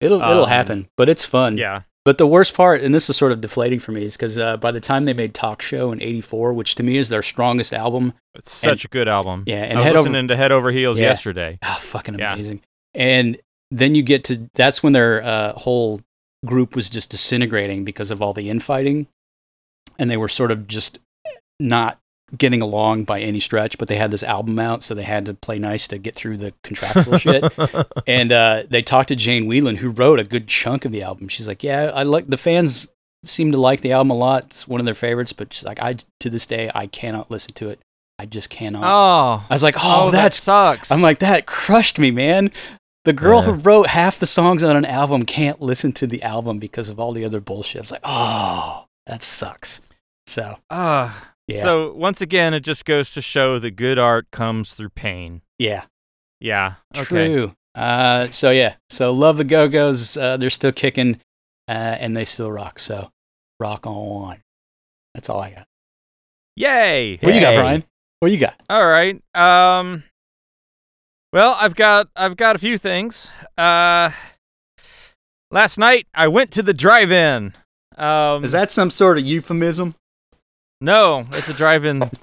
[0.00, 1.56] it'll it'll um, happen, but it's fun.
[1.58, 4.38] yeah, But the worst part, and this is sort of deflating for me, is because
[4.38, 7.20] uh, by the time they made Talk Show in '84, which to me is their
[7.20, 9.44] strongest album, it's such a good album.
[9.46, 11.08] yeah, and I was Head Over- listening to Head Over Heels Yeah.
[11.08, 11.58] yesterday.
[11.62, 12.32] ah, fucking Yeah.
[12.32, 12.62] amazing.
[12.94, 13.36] And
[13.70, 16.00] then you get to that's when their uh, whole
[16.46, 19.06] group was just disintegrating because of all the infighting,
[19.98, 21.00] and they were sort of just
[21.60, 21.98] not
[22.36, 23.78] getting along by any stretch.
[23.78, 26.36] But they had this album out, so they had to play nice to get through
[26.38, 27.44] the contractual shit.
[28.06, 31.28] And uh, they talked to Jane Wiedlin, who wrote a good chunk of the album.
[31.28, 32.88] She's like, "Yeah, I like the fans
[33.24, 34.44] seem to like the album a lot.
[34.44, 37.52] It's one of their favorites." But she's like, "I to this day I cannot listen
[37.54, 37.80] to it.
[38.18, 40.90] I just cannot." Oh, I was like, "Oh, that that's sucks.
[40.90, 42.50] I'm like, that crushed me, man.
[43.04, 46.58] The girl who wrote half the songs on an album can't listen to the album
[46.58, 47.80] because of all the other bullshit.
[47.82, 49.80] It's like, oh, that sucks.
[50.26, 51.30] So, Ah.
[51.48, 51.62] Yeah.
[51.62, 55.42] So once again, it just goes to show that good art comes through pain.
[55.58, 55.84] yeah,
[56.40, 56.74] Yeah.
[56.96, 57.04] Okay.
[57.28, 57.54] true.
[57.74, 58.74] Uh, so, yeah.
[58.90, 60.16] So, love the Go Go's.
[60.16, 61.20] Uh, they're still kicking
[61.68, 62.78] uh, and they still rock.
[62.80, 63.10] So,
[63.60, 64.38] rock on.
[65.14, 65.66] That's all I got.
[66.56, 67.18] Yay.
[67.22, 67.54] What do you got.
[67.54, 67.84] Brian?
[68.20, 68.60] What do you got?
[68.68, 69.20] All right.
[69.34, 70.02] Um.
[71.32, 73.30] Well, I've got I've got a few things.
[73.56, 74.10] Uh.
[75.50, 77.54] Last night I went to the drive-in.
[77.96, 79.94] Um, Is that some sort of euphemism?
[80.80, 81.26] No?
[81.32, 82.10] It's a drive-in.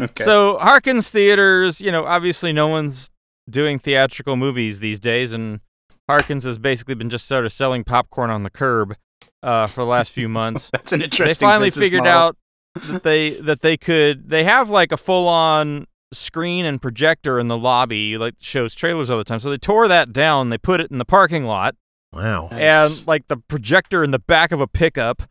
[0.00, 0.24] Okay.
[0.24, 3.12] So Harkins Theaters, you know, obviously no one's
[3.48, 5.60] doing theatrical movies these days, and
[6.08, 8.96] Harkins has basically been just sort of selling popcorn on the curb
[9.42, 10.70] uh, for the last few months.
[10.72, 11.46] that's an interesting.
[11.46, 12.12] they finally figured model.
[12.12, 12.36] out
[12.88, 17.56] that they that they could they have like a full-on screen and projector in the
[17.56, 20.90] lobby like shows trailers all the time so they tore that down they put it
[20.90, 21.74] in the parking lot
[22.14, 22.48] wow.
[22.50, 23.00] Nice.
[23.00, 25.22] and like the projector in the back of a pickup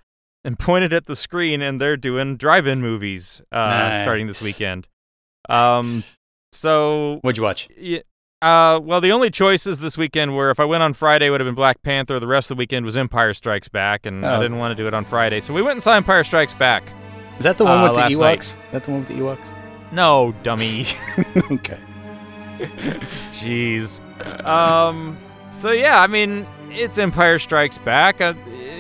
[0.48, 4.88] and pointed at the screen and they're doing drive-in movies uh, starting this weekend
[5.50, 6.02] um
[6.54, 7.68] so What'd you watch?
[7.78, 8.00] yeah,
[8.42, 11.48] uh, well, the only choices this weekend were if I went on Friday, would have
[11.48, 12.20] been Black Panther.
[12.20, 14.42] The rest of the weekend was Empire Strikes Back, and I Oh.
[14.42, 16.84] didn't want to do it on Friday, so we went and saw Empire Strikes Back.
[17.40, 18.20] Is that the one Uh, with the Ewoks?
[18.20, 18.40] night.
[18.44, 19.48] Is that the one with the Ewoks?
[19.92, 20.86] No, dummy.
[21.52, 21.80] okay.
[23.32, 24.00] Jeez.
[24.46, 25.18] Um.
[25.50, 28.22] So yeah, I mean, it's Empire Strikes Back.
[28.22, 28.34] Uh,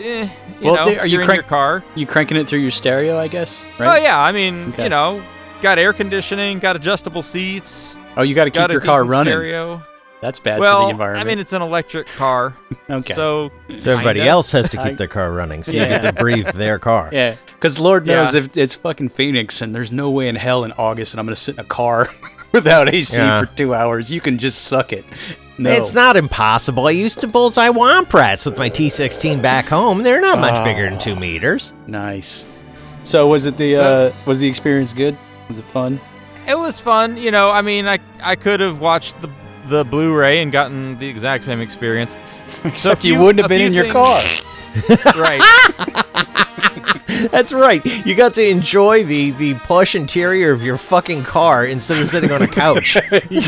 [0.03, 1.83] eh, you Well, know, they- are you you're in your car?
[1.95, 3.99] You cranking it through your stereo, I guess, Right?
[3.99, 4.83] Oh yeah, I mean, Okay.
[4.83, 5.21] you know,
[5.61, 9.03] got air conditioning, got adjustable seats, Oh, you got to keep got your a car
[9.05, 9.31] running.
[9.31, 9.83] stereo.
[10.19, 11.23] That's bad for the environment.
[11.27, 12.55] I mean, it's an electric car,
[12.89, 13.13] okay.
[13.13, 14.31] so So everybody kinda.
[14.31, 15.83] else has to keep their car running, so Yeah.
[15.83, 17.09] you get to breathe their car.
[17.13, 18.41] yeah, because Lord knows Yeah.
[18.41, 21.35] if it's fucking Phoenix and there's no way in hell in August and I'm gonna
[21.35, 22.07] sit in a car
[22.51, 23.41] without AC Yeah.
[23.41, 25.05] for two hours, you can just suck it.
[25.59, 26.87] No, It's not impossible.
[26.87, 30.03] I used to bullseye womp rats with my T16 back home.
[30.03, 31.73] They're not much bigger than two meters.
[31.87, 32.53] nice.
[33.03, 35.17] So was it the So- uh, was the experience good?
[35.47, 35.99] Was it fun?
[36.45, 37.49] It was fun, you know.
[37.51, 39.29] I mean, I I could have watched the
[39.69, 42.15] the Blu-ray and gotten the exact same experience.
[42.65, 44.21] Except a you wouldn't have been few in your car.
[45.17, 45.41] right.
[47.31, 47.83] That's right.
[48.05, 52.31] You got to enjoy the the plush interior of your fucking car instead of sitting
[52.31, 52.97] on a couch.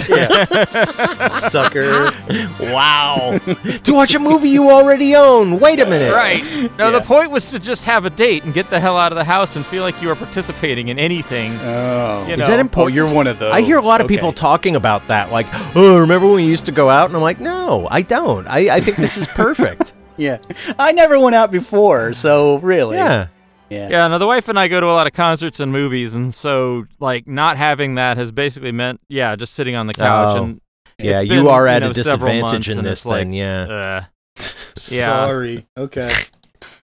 [0.09, 1.27] Yeah.
[1.29, 2.11] Sucker.
[2.59, 3.37] wow.
[3.83, 5.59] to watch a movie you already own.
[5.59, 6.13] Wait a minute.
[6.13, 6.43] Right.
[6.77, 6.99] No, Yeah.
[6.99, 9.23] the point was to just have a date and get the hell out of the
[9.23, 11.57] house and feel like you were participating in anything.
[11.61, 12.25] Oh.
[12.27, 12.47] You Is know.
[12.47, 12.95] that Oh, important?
[12.95, 13.53] you're one of those.
[13.53, 14.15] I hear a lot of Okay.
[14.15, 17.21] people talking about that, like, "Oh, remember when we used to go out?" And I'm
[17.21, 18.47] like, "No, I don't.
[18.47, 20.39] I, I think this is perfect." Yeah.
[20.77, 22.97] I never went out before, so really.
[22.97, 23.27] yeah,
[23.69, 23.89] Yeah.
[23.89, 26.33] Yeah, no, the wife and I go to a lot of concerts and movies, and
[26.33, 30.43] so like not having that has basically meant yeah, just sitting on the couch Oh.
[30.43, 30.61] and
[30.97, 31.19] yeah.
[31.21, 33.33] it's You are at know, a disadvantage in and this it's like, thing.
[33.33, 33.61] Yeah.
[33.63, 34.03] Uh,
[34.89, 35.05] yeah.
[35.25, 35.67] Sorry.
[35.77, 36.11] Okay.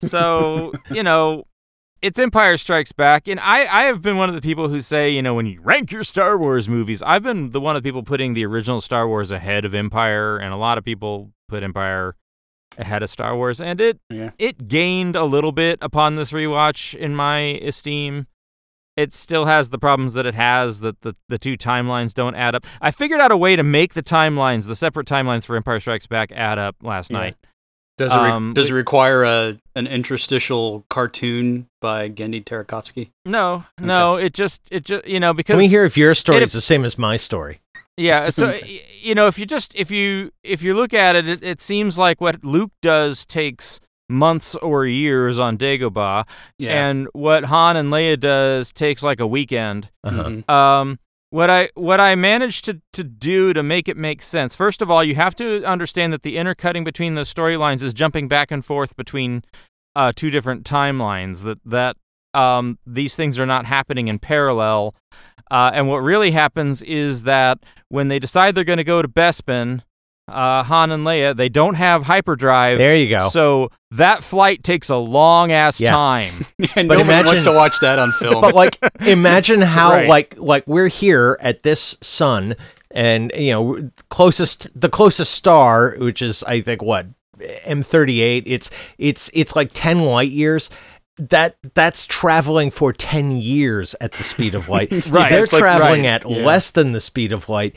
[0.02, 1.44] so you know
[2.04, 5.10] it's empire strikes back and i i have been one of the people who say
[5.10, 7.88] you know when you rank your star wars movies i've been the one of the
[7.88, 11.64] people putting the original star wars ahead of empire and a lot of people put
[11.64, 12.16] empire
[12.78, 14.32] ahead of star wars and it Yeah.
[14.38, 18.28] it gained a little bit upon this rewatch in my esteem
[18.96, 22.56] it still has the problems that it has that the, the two timelines don't add
[22.56, 25.80] up i figured out a way to make the timelines the separate timelines for empire
[25.80, 27.18] strikes back add up last Yeah.
[27.20, 27.36] night
[27.98, 33.10] Does it, re- Um, does it require a an interstitial cartoon by Genndy Tartakovsky?
[33.26, 36.38] No, no, it just it just you know because Let me hear if your story
[36.38, 37.60] it- is the same as my story.
[37.98, 38.30] Yeah.
[38.30, 38.54] So
[39.02, 41.98] you know if you just if you if you look at it, it, it seems
[41.98, 43.80] like what Luke does takes
[44.10, 46.26] months or years on Dagobah,
[46.90, 49.90] and what Han and Leia does takes like a weekend.
[50.04, 50.24] Uh-huh.
[50.24, 50.50] Mhm.
[50.50, 54.56] Um, what I what I managed to to do to make it make sense.
[54.56, 58.28] First of all, you have to understand that the intercutting between the storylines is jumping
[58.30, 59.44] back and forth between
[59.96, 61.44] uh, two different timelines.
[61.44, 61.98] That that
[62.34, 64.96] um, these things are not happening in parallel.
[65.50, 69.08] Uh, and what really happens is that when they decide they're going to go to
[69.08, 69.82] Bespin,
[70.28, 72.78] uh, Han and Leia, they don't have hyperdrive.
[72.78, 73.30] There you go.
[73.30, 75.92] So that flight takes a long ass Yeah.
[75.92, 76.34] time.
[76.76, 78.42] and But nobody wants imagine- to watch that on film.
[78.42, 80.10] but like imagine how Right.
[80.10, 82.56] like like we're here at this sun
[82.92, 87.06] and you know closest the closest star which is i think what
[87.66, 90.70] m38 it's it's it's like 10 light years
[91.18, 95.60] that that's traveling for 10 years at the speed of light Right, they're it's like-
[95.62, 96.46] traveling right, at yeah.
[96.46, 97.76] less than the speed of light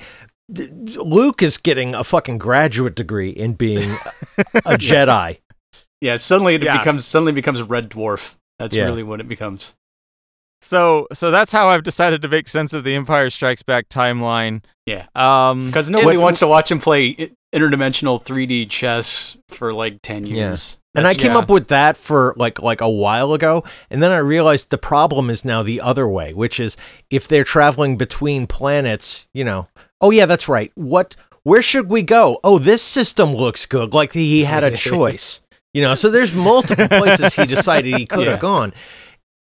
[0.49, 3.89] Luke is getting a fucking graduate degree in being
[4.65, 5.39] a Jedi.
[6.01, 6.77] yeah, suddenly it Yeah.
[6.79, 8.37] becomes suddenly becomes a Red Dwarf.
[8.59, 8.87] That's Yeah.
[8.87, 9.77] really what it becomes.
[10.61, 14.63] So so that's how I've decided to make sense of the Empire Strikes Back timeline.
[14.87, 15.07] Yeah.
[15.15, 20.35] Um, Because nobody wants to watch him play interdimensional 3D chess for like 10 Yeah.
[20.35, 20.79] years.
[20.95, 24.11] And I came just- up with that for like like a while ago, and then
[24.11, 26.77] I realized the problem is now the other way, which is
[27.11, 29.69] if they're traveling between planets, you know.
[30.01, 30.73] Oh yeah, that's right.
[30.75, 32.39] What where should we go?
[32.45, 33.95] Oh, this system looks good.
[33.95, 35.43] Like he had a choice.
[35.73, 38.41] You know, so there's multiple places he decided he could have Yeah.
[38.41, 38.73] gone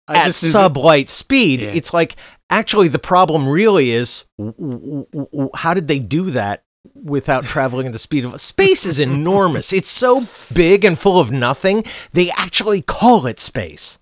[0.08, 1.60] I at just- sublight speed.
[1.60, 1.70] Yeah.
[1.70, 2.16] It's like
[2.50, 7.86] actually the problem really is w- w- w- how did they do that without traveling
[7.86, 9.72] at the speed of space is enormous.
[9.72, 11.84] It's so big and full of nothing.
[12.12, 13.98] They actually call it space.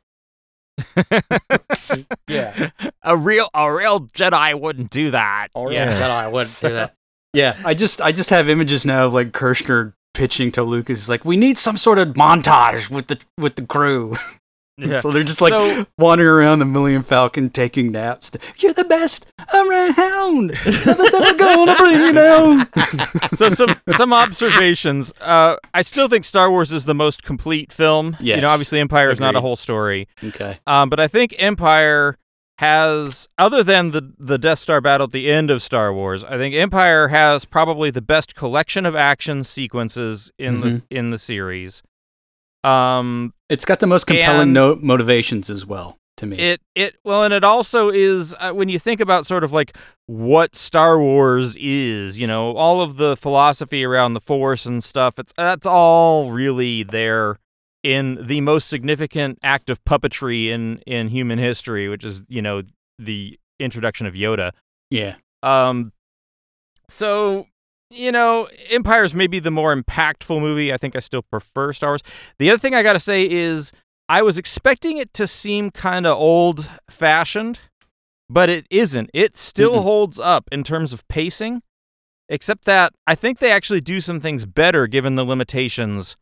[2.28, 2.70] yeah.
[3.02, 5.48] a real a real Jedi wouldn't do that.
[5.54, 5.98] Or Yeah.
[6.00, 6.94] Jedi wouldn't do that.
[7.32, 11.24] Yeah, I just I just have images now of like Kershner pitching to Lucas like
[11.24, 14.14] we need some sort of montage with the with the crew.
[14.80, 15.00] Yeah.
[15.00, 18.30] so they're just like So- wandering around the Millennium Falcon taking naps.
[18.58, 20.48] You're the best around.
[20.48, 22.68] Nothing's ever gonna bring you down.
[23.32, 25.12] so some some observations.
[25.20, 28.16] Uh, I still think Star Wars is the most complete film.
[28.20, 30.08] You know, obviously Empire is not a whole story.
[30.22, 30.58] Okay.
[30.66, 32.16] Um, but I think Empire
[32.58, 36.36] has, other than the the Death Star battle at the end of Star Wars, I
[36.36, 41.82] think Empire has probably the best collection of action sequences in the in the series.
[42.62, 46.38] Um, It's got the most compelling no- motivations as well to me.
[46.38, 49.76] it it well, and it also is uh, when you think about sort of like
[50.06, 55.18] what Star Wars is, you know, all of the philosophy around the Force and stuff.
[55.18, 57.38] It's that's all really there
[57.82, 62.62] in the most significant act of puppetry in in human history, which is you know
[62.98, 64.52] the introduction of Yoda.
[64.90, 65.16] yeah.
[65.42, 65.92] Um,
[66.88, 67.46] so
[67.90, 70.72] you know, Empire's maybe the more impactful movie.
[70.72, 72.02] I think I still prefer Star Wars.
[72.38, 73.72] The other thing I got to say is
[74.08, 77.60] I was expecting it to seem kind of old fashioned,
[78.28, 79.10] but it isn't.
[79.12, 79.82] It still Mm-mm.
[79.82, 81.62] holds up in terms of pacing,
[82.28, 86.16] except that I think they actually do some things better given the limitations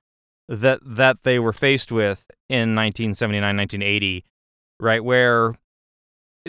[0.49, 4.25] that that they were faced with in 1979, 1980,
[4.81, 5.05] right?
[5.05, 5.55] Where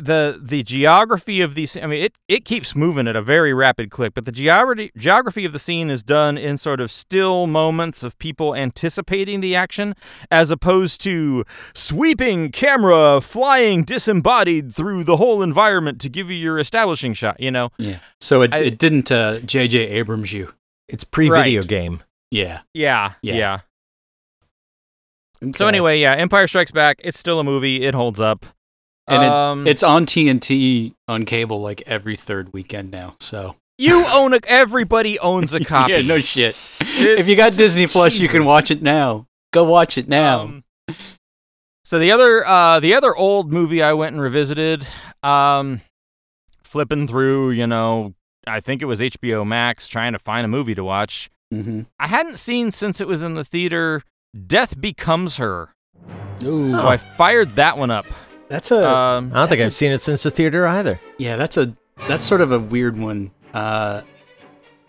[0.01, 1.75] the the geography of these.
[1.77, 5.45] I mean, it it keeps moving at a very rapid clip, but the geography geography
[5.45, 9.93] of the scene is done in sort of still moments of people anticipating the action,
[10.31, 11.43] as opposed to
[11.73, 17.39] sweeping camera flying disembodied through the whole environment to give you your establishing shot.
[17.39, 17.69] You know.
[17.77, 17.99] Yeah.
[18.21, 19.77] So it, I- it didn't uh, J.J.
[19.79, 20.53] Abrams you.
[20.87, 21.69] It's pre-video Right.
[21.69, 22.03] game.
[22.31, 22.61] Yeah.
[22.73, 23.13] Yeah.
[23.21, 23.35] Yeah.
[23.35, 23.59] Yeah.
[25.55, 26.99] So anyway, yeah, Empire Strikes Back.
[27.03, 27.83] It's still a movie.
[27.83, 28.45] It holds up.
[29.09, 33.15] And it- um, it's on TNT on cable like every third weekend now.
[33.19, 34.39] So you own a.
[34.47, 35.93] Everybody owns a copy.
[35.93, 36.55] yeah, no shit.
[36.81, 39.25] if you got Disney Plus, you can watch it now.
[39.53, 40.41] Go watch it now.
[40.41, 40.63] Um,
[41.83, 44.85] so the other uh, the other old movie I went and revisited,
[45.23, 45.81] um,
[46.63, 48.13] flipping through, you know,
[48.45, 51.29] I think it was HBO Max, trying to find a movie to watch.
[51.53, 51.81] mm-hmm.
[51.99, 54.03] I hadn't seen since it was in the theater.
[54.45, 55.73] Death Becomes Her.
[56.43, 58.05] Ooh, So I fired that one up.
[58.49, 60.99] That's a Um, I don't think That's I've seen it since the theater either.
[61.17, 61.35] yeah.
[61.37, 61.75] That's a
[62.07, 64.01] that's sort of a weird one uh,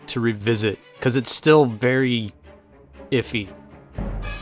[0.06, 2.32] to revisit because it's still very
[3.10, 3.48] iffy.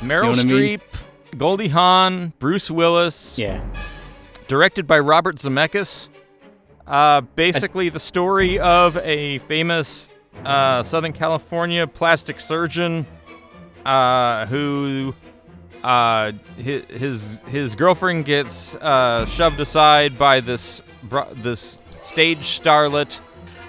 [0.00, 0.78] Meryl know what I mean?
[0.78, 1.02] Streep,
[1.36, 3.38] Goldie Hawn, Bruce Willis.
[3.38, 3.62] Yeah.
[4.48, 6.08] directed by Robert Zemeckis.
[6.86, 10.10] Uh, basically, the story of a famous
[10.44, 13.06] uh, Southern California plastic surgeon
[13.84, 15.14] uh, who
[15.84, 20.82] uh, his, his his girlfriend gets uh, shoved aside by this
[21.34, 23.20] this stage starlet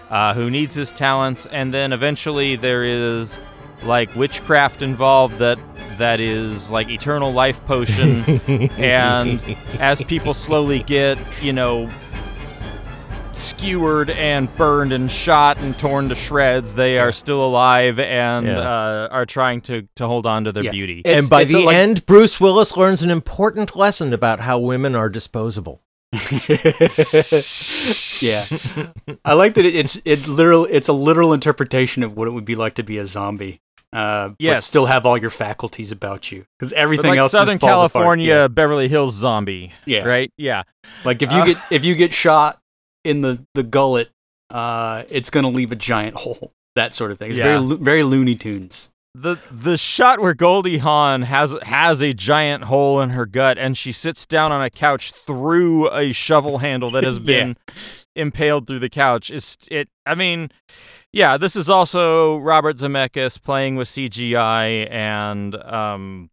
[0.09, 3.39] uh, who needs his talents, and then eventually there is
[3.83, 5.57] like witchcraft involved that
[5.97, 8.23] that is like eternal life potion.
[8.77, 9.39] And
[9.79, 11.89] as people slowly get, you know,
[13.39, 18.59] skewered and burned and shot and torn to shreds, they are still alive and Yeah.
[18.59, 20.71] uh, are trying to, to hold on to their Yeah.
[20.71, 20.99] beauty.
[20.99, 24.39] It's- and by it's a, the like- end, Bruce Willis learns an important lesson about
[24.41, 25.81] how women are disposable.
[26.11, 26.19] yeah,
[29.23, 30.65] I like that it, it's it literal.
[30.65, 33.61] It's a literal interpretation of what it would be like to be a zombie.
[33.91, 37.61] Uh, but still have all your faculties about you because everything like else Southern just
[37.61, 37.91] falls apart.
[37.93, 39.71] California, Beverly Hills zombie.
[39.85, 40.03] Yeah.
[40.03, 40.31] Right?
[40.37, 40.63] Yeah.
[40.83, 40.89] Yeah.
[41.05, 42.58] Like if you Uh, get if you get shot
[43.03, 44.09] in the the gullet,
[44.49, 46.51] uh, it's gonna leave a giant hole.
[46.75, 47.29] That sort of thing.
[47.31, 47.59] It's very Yeah.
[47.59, 48.89] lo- very Looney Tunes.
[49.15, 53.75] The the shot where Goldie Hawn has has a giant hole in her gut and
[53.75, 57.23] she sits down on a couch through a shovel handle that has Yeah.
[57.23, 57.57] been
[58.15, 60.51] impaled through the couch is it I mean
[61.11, 66.29] yeah this is also Robert Zemeckis playing with CGI and um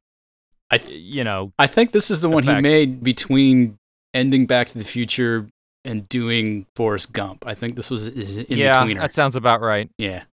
[0.70, 3.78] I th- you know I think this is the one he made between
[4.12, 5.46] ending Back to the Future
[5.86, 7.44] and doing Forrest Gump.
[7.46, 8.98] I think this was is in yeah betweener.
[9.00, 10.24] that sounds about right yeah.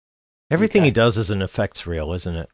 [0.50, 0.86] Everything Okay.
[0.88, 2.48] he does is an effects reel, isn't it?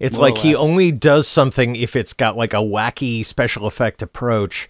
[0.00, 4.00] It's More like he only does something if it's got like a wacky special effect
[4.00, 4.68] approach.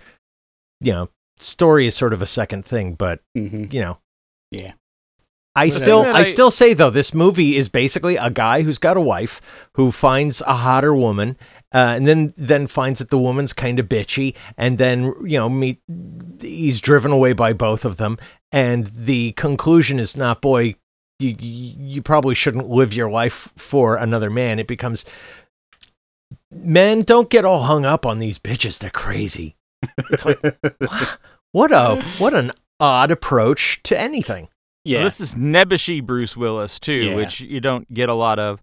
[0.81, 1.09] You know,
[1.39, 3.99] story is sort of a second thing, but hmm you know.
[4.51, 4.72] Yeah.
[5.57, 8.79] I The still I, I- still say though this movie is basically a guy who's
[8.79, 9.41] got a wife
[9.75, 11.37] who finds a hotter woman
[11.75, 15.49] uh, and then then finds that the woman's kind of bitchy and then you know
[15.49, 15.83] meet
[16.41, 18.16] he's driven away by both of them.
[18.53, 20.77] And the conclusion is not boy
[21.18, 24.59] you you you probably shouldn't live your life for another man.
[24.59, 25.05] It becomes
[26.51, 28.79] men don't get all hung up on these bitches.
[28.79, 29.57] They're crazy.
[30.11, 30.39] It's like
[31.53, 34.49] what a what an odd approach to anything.
[34.87, 35.03] Yeah.
[35.03, 37.14] this is nebbishy Bruce Willis too Yeah.
[37.16, 38.62] which you don't get a lot of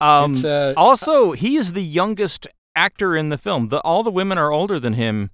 [0.00, 3.68] um uh, Also, he is the youngest actor in the film.
[3.68, 5.30] The, all the women are older than him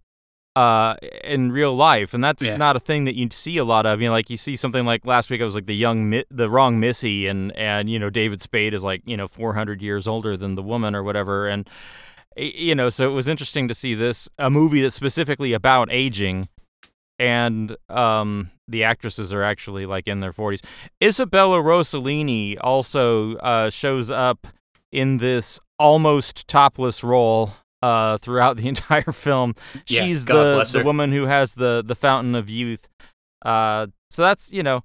[0.55, 0.95] uh,
[1.25, 2.57] in real life, and that's Yeah.
[2.59, 4.01] not a thing that you see a lot of.
[4.01, 6.25] You know, like you see something like last week, I was like the young, Mi-
[6.31, 10.07] the wrong Missy, and and you know David Spade is like you know 400 years
[10.07, 11.69] older than the woman or whatever, and
[12.37, 16.49] you know, so it was interesting to see this a movie that's specifically about aging.
[17.23, 20.65] And um, the actresses are actually like in their 40s.
[21.03, 24.47] Isabella Rossellini also uh, shows up
[24.91, 29.55] in this almost topless role uh, throughout the entire film.
[29.87, 32.89] Yeah, She's God the, the woman who has the, the fountain of youth.
[33.45, 34.83] Uh, so that's, you know,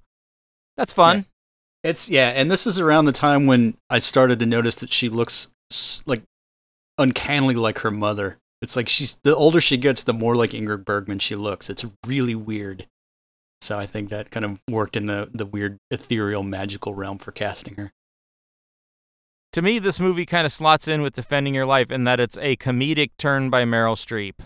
[0.76, 1.26] that's fun.
[1.84, 5.08] It's yeah, and this is around the time when I started to notice that she
[5.08, 5.50] looks
[6.06, 6.22] like
[6.98, 8.38] uncannily like her mother.
[8.60, 11.70] It's like she's the older she gets, the more like Ingrid Bergman she looks.
[11.70, 12.86] It's really weird.
[13.60, 17.32] So I think that kind of worked in the the weird ethereal magical realm for
[17.32, 17.92] casting her.
[19.54, 22.36] To me, this movie kind of slots in with Defending Your Life in that it's
[22.38, 24.44] a comedic turn by Meryl Streep,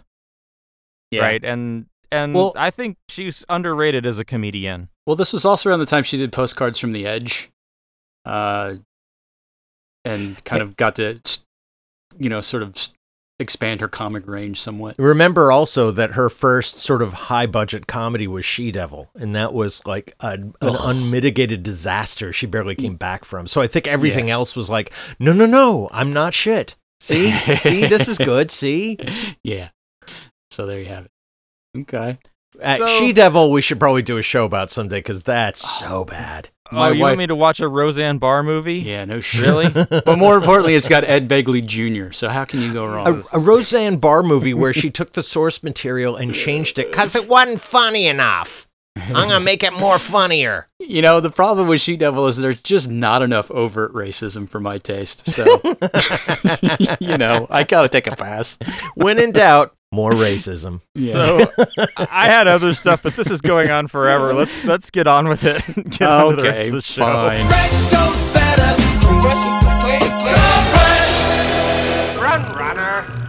[1.23, 1.45] right?
[1.45, 4.89] And and Well- I think she's underrated as a comedian.
[5.07, 7.51] Well, this was also around the time she did postcards from the edge,
[8.25, 8.77] uh,
[10.05, 11.21] and kind of got to,
[12.19, 12.77] you know, sort of
[13.43, 14.95] expand her comic range somewhat.
[14.99, 19.53] Remember also that her first sort of high budget comedy was She Devil, and that
[19.53, 23.47] was like a, an unmitigated disaster she barely came back from.
[23.47, 24.35] So I think everything Yeah.
[24.35, 26.77] else was like, no, no, no, I'm not shit.
[27.01, 28.51] See, see, this is good.
[28.63, 28.97] See,
[29.43, 29.69] Yeah.
[30.51, 31.11] So there you have it.
[31.81, 32.19] Okay.
[32.77, 35.87] So- She Devil, we should probably do a show about someday because that's oh.
[35.87, 36.51] so bad.
[36.73, 38.77] Oh, you wife- want me to watch a Roseanne Barr movie?
[38.81, 39.41] Yeah, no shit.
[39.47, 39.69] Really?
[39.71, 42.13] but more importantly, it's got Ed Begley Jr.
[42.13, 43.23] So how can you go wrong?
[43.33, 47.15] A, a Roseanne Barr movie where she took the source material and changed it because
[47.17, 48.69] it wasn't funny enough.
[48.95, 50.69] I'm gonna make it more funnier.
[50.79, 54.61] You know, the problem with She Devil is there's just not enough overt racism for
[54.61, 55.27] my taste.
[55.31, 55.45] So,
[57.01, 58.59] you know, I gotta take a pass.
[58.95, 60.81] When in doubt, more racism.
[61.13, 61.47] So
[61.99, 64.33] I had other stuff, but this is going on forever.
[64.35, 65.63] Let's let's get on with it.
[65.99, 67.05] get on to the rest okay, of the show.
[67.05, 68.53] fine.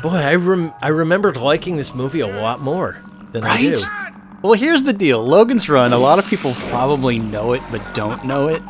[0.02, 3.02] Boy, I rem- I remembered liking this movie a lot more
[3.32, 3.70] than I do.
[3.72, 4.14] Right?
[4.42, 5.24] Well, here's the deal.
[5.26, 5.94] Logan's Run.
[5.94, 8.62] A lot of people probably know it, but don't know it.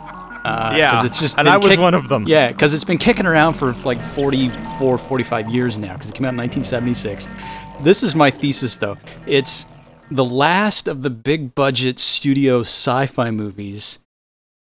[0.45, 2.25] Uh, Yeah, 'cause it's just and I was kick- one of them.
[2.27, 5.93] Yeah, because it's been kicking around for like 44, 45 years now.
[5.93, 7.27] Because it came out in 1976.
[7.81, 8.97] This is my thesis, though.
[9.25, 9.65] It's
[10.09, 13.99] the last of the big budget studio sci-fi movies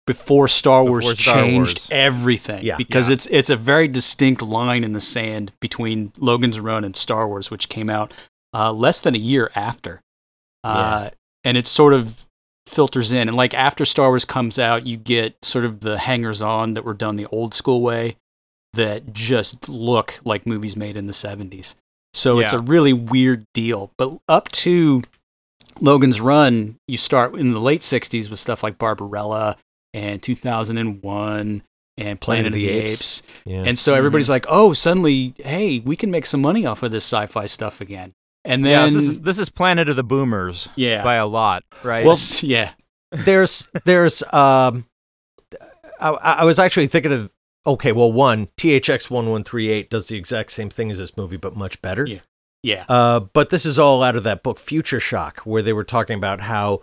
[0.06, 1.88] before Star Wars Before Star changed Wars.
[1.90, 2.64] everything.
[2.64, 2.76] Yeah.
[2.76, 3.14] because Yeah.
[3.14, 7.50] it's it's a very distinct line in the sand between Logan's Run and Star Wars,
[7.50, 8.12] which came out
[8.54, 10.00] uh, less than a year after.
[10.64, 11.10] Uh,
[11.44, 12.26] and it sort of
[12.66, 13.28] filters in.
[13.28, 16.84] And like after Star Wars comes out, you get sort of the hangers on that
[16.84, 18.16] were done the old school way
[18.72, 21.74] that just look like movies made in the 70s.
[22.22, 23.90] So it's a really weird deal.
[23.98, 25.02] But up to
[25.80, 29.56] Logan's Run, you start in the late 60s with stuff like Barbarella
[29.92, 31.62] and 2001
[31.98, 33.22] and Planet, of the, Apes.
[33.44, 33.64] Yeah.
[33.66, 37.04] And so everybody's like, oh, suddenly, hey, we can make some money off of this
[37.04, 38.12] sci fi stuff again.
[38.44, 41.04] And Yeah, then, this is this is Planet of the Boomers yeah.
[41.04, 42.04] by a lot, right?
[42.04, 42.72] well, yeah.
[43.10, 44.86] there's there's um
[46.00, 47.32] I, I was actually thinking of
[47.66, 51.80] okay well one thx 1138 does the exact same thing as this movie but much
[51.82, 52.20] better Yeah.
[52.62, 52.84] Yeah.
[52.88, 56.16] uh, but this is all out of that book future shock where they were talking
[56.16, 56.80] about how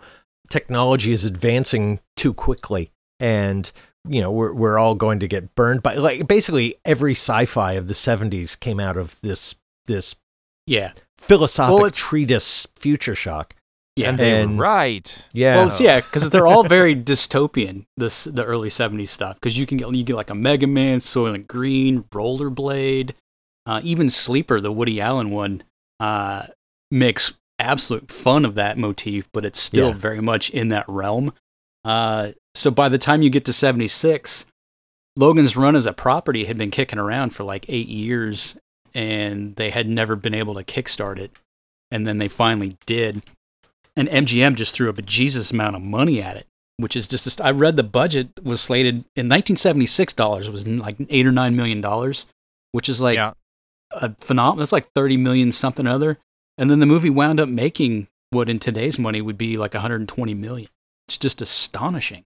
[0.50, 3.70] technology is advancing too quickly and
[4.08, 7.86] you know we're, we're all going to get burned by like basically every sci-fi of
[7.88, 9.54] the 70s came out of this
[9.86, 10.16] this
[10.66, 10.92] Yeah.
[11.18, 13.54] philosophic Well, treatise future shock
[13.96, 14.10] Yeah.
[14.10, 15.28] and they and- were right.
[15.32, 17.84] yeah Well, it's, yeah, because they're all very dystopian.
[17.96, 21.00] This the early '70s stuff because you can get you get like a Mega Man,
[21.00, 23.12] Soylent Green, Rollerball,
[23.66, 25.62] uh, even Sleeper, the Woody Allen one,
[25.98, 26.44] uh,
[26.90, 29.94] makes absolute fun of that motif, but it's still Yeah.
[29.94, 31.32] very much in that realm.
[31.84, 34.46] Uh, so by the time you get to '76,
[35.16, 38.56] Logan's Run as a property had been kicking around for like eight years,
[38.94, 41.32] and they had never been able to kickstart it,
[41.90, 43.22] and then they finally did
[44.00, 46.46] and MGM just threw up a Jesus amount of money at it,
[46.78, 47.26] which is just.
[47.26, 51.32] a st- I read the budget was slated in 1976 dollars was like eight or
[51.32, 52.24] nine million dollars,
[52.72, 53.34] which is like yeah.
[53.92, 54.56] a phenomenal.
[54.56, 56.18] That's like 30 million something other,
[56.56, 60.32] and then the movie wound up making what in today's money would be like 120
[60.34, 60.70] million.
[61.06, 62.24] It's just astonishing.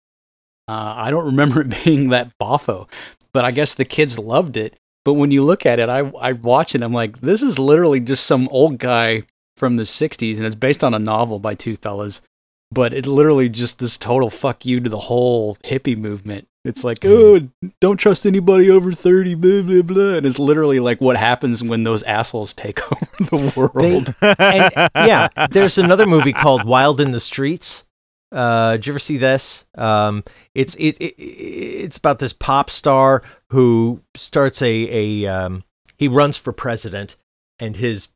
[0.68, 2.92] Uh, I don't remember it being that boffo,
[3.34, 4.76] but I guess the kids loved it.
[5.06, 6.84] But when you look at it, I I watch it.
[6.84, 9.24] I'm like, this is literally just some old guy
[9.62, 12.24] from the 60s, and it's based on a novel by two fellas.
[12.72, 16.48] But it literally just this total fuck you to the whole hippie movement.
[16.66, 17.48] It's like, oh,
[17.80, 20.16] don't trust anybody over 30, blah, blah, blah.
[20.16, 24.16] And it's literally like what happens when those assholes take over the world.
[24.40, 27.86] and, yeah, there's another movie called Wild in the Streets.
[28.32, 29.66] Uh, did you ever see this?
[29.76, 30.24] Um,
[30.56, 35.64] it's it, it it's about this pop star who starts a a um,
[35.98, 37.16] he runs for president,
[37.60, 38.08] and his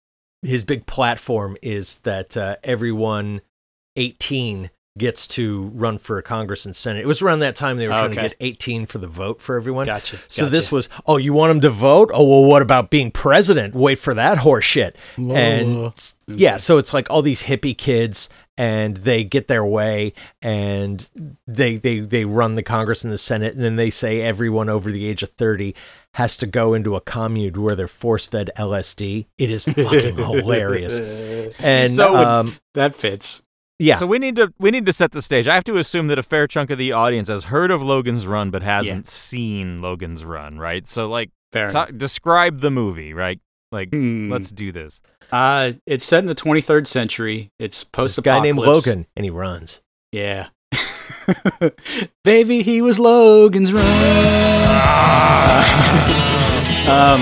[0.41, 3.41] his big platform is that uh, everyone
[3.95, 7.03] 18 gets to run for Congress and Senate.
[7.03, 9.57] It was around that time they were trying to get 18 for the vote for
[9.57, 9.85] everyone.
[9.85, 10.17] Gotcha.
[10.29, 12.11] So this was, oh, you want him to vote?
[12.13, 13.75] Oh, well, what about being president?
[13.75, 14.95] Wait for that horse shit.
[15.17, 15.91] And
[16.27, 21.09] yeah, so it's like all these hippie kids and they get their way and
[21.45, 24.89] they they they run the Congress and the Senate and then they say everyone over
[24.93, 25.75] the age of 30
[26.13, 29.25] has to go into a commune where they're force-fed LSD.
[29.37, 31.53] It is fucking hilarious.
[31.59, 33.41] And So- um that fits.
[33.79, 33.95] Yeah.
[33.95, 35.47] So we need to we need to set the stage.
[35.47, 38.25] I have to assume that a fair chunk of the audience has heard of Logan's
[38.25, 40.85] Run but hasn't seen Logan's Run, right?
[40.87, 43.39] So like Fair ta- describe the movie, right?
[43.71, 44.29] Like Hmm.
[44.31, 45.01] let's do this.
[45.31, 47.49] Uh, it's set in the 23rd century.
[47.59, 48.59] It's this post guy named.
[48.59, 49.81] Logan and he runs.
[50.11, 50.47] Yeah.
[52.23, 53.83] Baby, he was Logan's run.
[56.87, 57.19] um,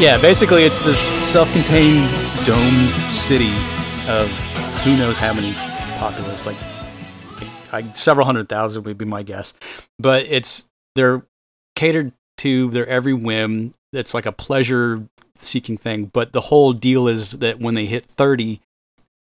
[0.00, 0.98] Yeah, basically, it's this
[1.30, 2.08] self-contained
[2.46, 3.52] domed city
[4.08, 4.30] of
[4.84, 5.52] who knows how many
[6.00, 6.56] populace, like,
[7.72, 9.52] like several hundred thousand would be my guess.
[9.98, 11.22] But it's they're
[11.76, 13.74] catered to their every whim.
[13.92, 16.06] It's like a pleasure-seeking thing.
[16.06, 18.60] But the whole deal is that when they hit thirty,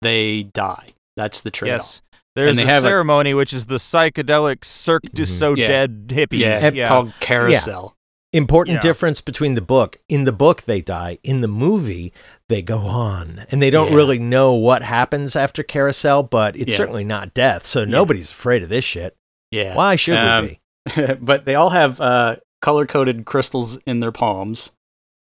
[0.01, 0.89] they die.
[1.15, 1.73] That's the trade-off.
[1.81, 2.01] Yes.
[2.35, 5.27] There's they a have a- ceremony which is the psychedelic Cirque du Mhm.
[5.27, 5.67] So Yeah.
[5.67, 6.37] Dead hippies.
[6.39, 6.87] Yeah, Yeah.
[6.87, 7.95] called carousel.
[8.33, 8.81] Important Yeah.
[8.81, 9.97] difference between the book.
[10.09, 11.17] In the book, they die.
[11.23, 12.11] In the movie,
[12.49, 13.95] they go on, and they don't Yeah.
[13.95, 16.77] really know what happens after Carousel, but it's Yeah.
[16.77, 17.65] certainly not death.
[17.65, 19.15] So nobody's afraid of this shit.
[19.51, 19.75] Yeah.
[19.75, 20.59] Why should Um, we
[20.95, 21.13] be?
[21.21, 24.73] but they all have uh, color coded crystals in their palms,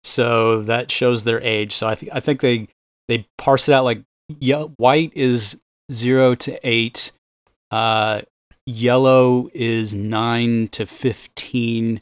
[0.04, 1.72] so that shows their age.
[1.72, 2.68] So I think I think they
[3.08, 4.02] they parse it out like
[4.38, 7.10] ye- white is zero to eight,
[7.72, 8.22] uh,
[8.64, 12.00] yellow is nine to fifteen,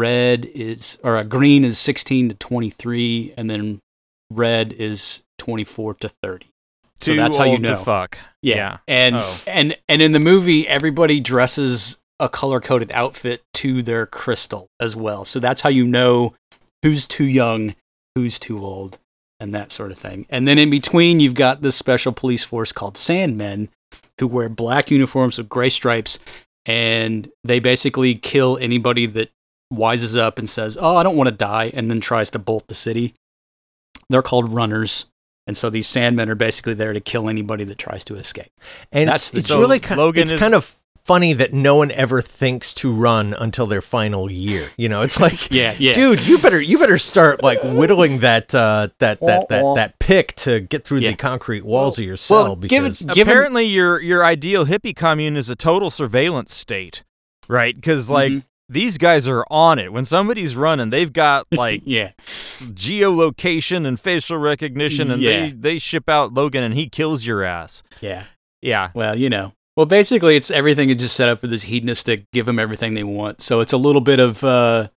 [0.00, 3.80] red is or uh, green is sixteen to twenty three, and then
[4.30, 6.46] red is twenty four to thirty.
[6.96, 7.70] So that's how you know.
[7.70, 8.18] to fuck.
[8.42, 8.56] Yeah.
[8.56, 8.76] Yeah.
[8.88, 9.40] And Oh.
[9.46, 14.94] and and in the movie everybody dresses a color coded outfit to their crystal as
[14.94, 15.24] well.
[15.24, 16.34] So that's how you know
[16.82, 17.74] who's too young,
[18.14, 18.98] who's too old,
[19.38, 20.26] and that sort of thing.
[20.28, 23.68] And then in between you've got this special police force called Sandmen
[24.18, 26.18] who wear black uniforms with gray stripes
[26.66, 29.30] and they basically kill anybody that
[29.72, 32.66] wises up and says, "Oh, I don't want to die," and then tries to bolt
[32.68, 33.14] the city.
[34.08, 35.06] They're called runners.
[35.46, 38.50] And so these Sandmen are basically there to kill anybody that tries to escape.
[38.92, 41.74] And that's it's, the it's really kind, Logan it's is- kind of funny that no
[41.76, 44.68] one ever thinks to run until their final year.
[44.76, 45.94] You know, it's like, Yeah, yeah.
[45.94, 50.34] dude, you better you better start like whittling that uh, that that that that pick
[50.36, 51.12] to get through Yeah.
[51.12, 55.36] the concrete walls of your cell well, because Given- Apparently, your your ideal hippie commune
[55.36, 57.02] is a total surveillance state,
[57.48, 57.74] right?
[57.74, 58.44] Because like Mhm.
[58.70, 59.92] These guys are on it.
[59.92, 62.12] When somebody's running, they've got like yeah,
[62.60, 65.40] geolocation and facial recognition, and Yeah.
[65.40, 67.82] they they ship out Logan, and he kills your ass.
[68.00, 68.24] yeah.
[68.62, 69.54] Yeah, Well, you know.
[69.74, 73.04] Well, basically, it's everything is just set up for this hedonistic, give them everything they
[73.04, 73.40] want.
[73.40, 74.88] So it's a little bit of uh,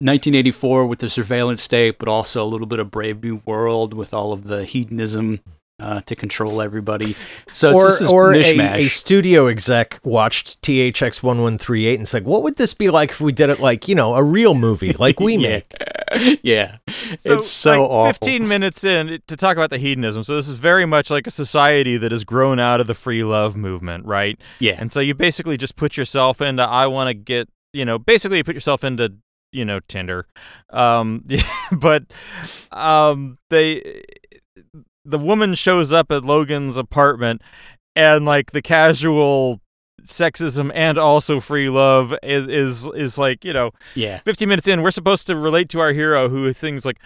[0.00, 4.12] 1984 with the surveillance state, but also a little bit of Brave New World with
[4.12, 5.38] all of the hedonism
[5.78, 7.14] uh, to control everybody.
[7.52, 8.74] So or just this or a, mishmash.
[8.76, 12.90] a studio exec watched THX one one three eight and said, "What would this be
[12.90, 15.48] like if we did it like you know a real movie like we Yeah.
[15.48, 15.72] make?"
[16.42, 18.12] yeah, it's so like, awful.
[18.12, 20.22] 15 minutes in to talk about the hedonism.
[20.22, 23.24] So this is very much like a society that has grown out of the free
[23.24, 24.40] love movement, right?
[24.60, 27.98] Yeah, And so you basically just put yourself into I want to get, you know,
[27.98, 29.14] basically you put yourself into,
[29.50, 30.26] you know, Tinder.
[30.70, 31.24] Um
[31.72, 32.04] but
[32.70, 34.02] um they
[35.06, 37.40] the woman shows up at Logan's apartment
[37.94, 39.60] and like the casual
[40.02, 44.82] sexism and also free love is is, is like, you know, yeah, 15 minutes in,
[44.82, 46.98] we're supposed to relate to our hero who things like,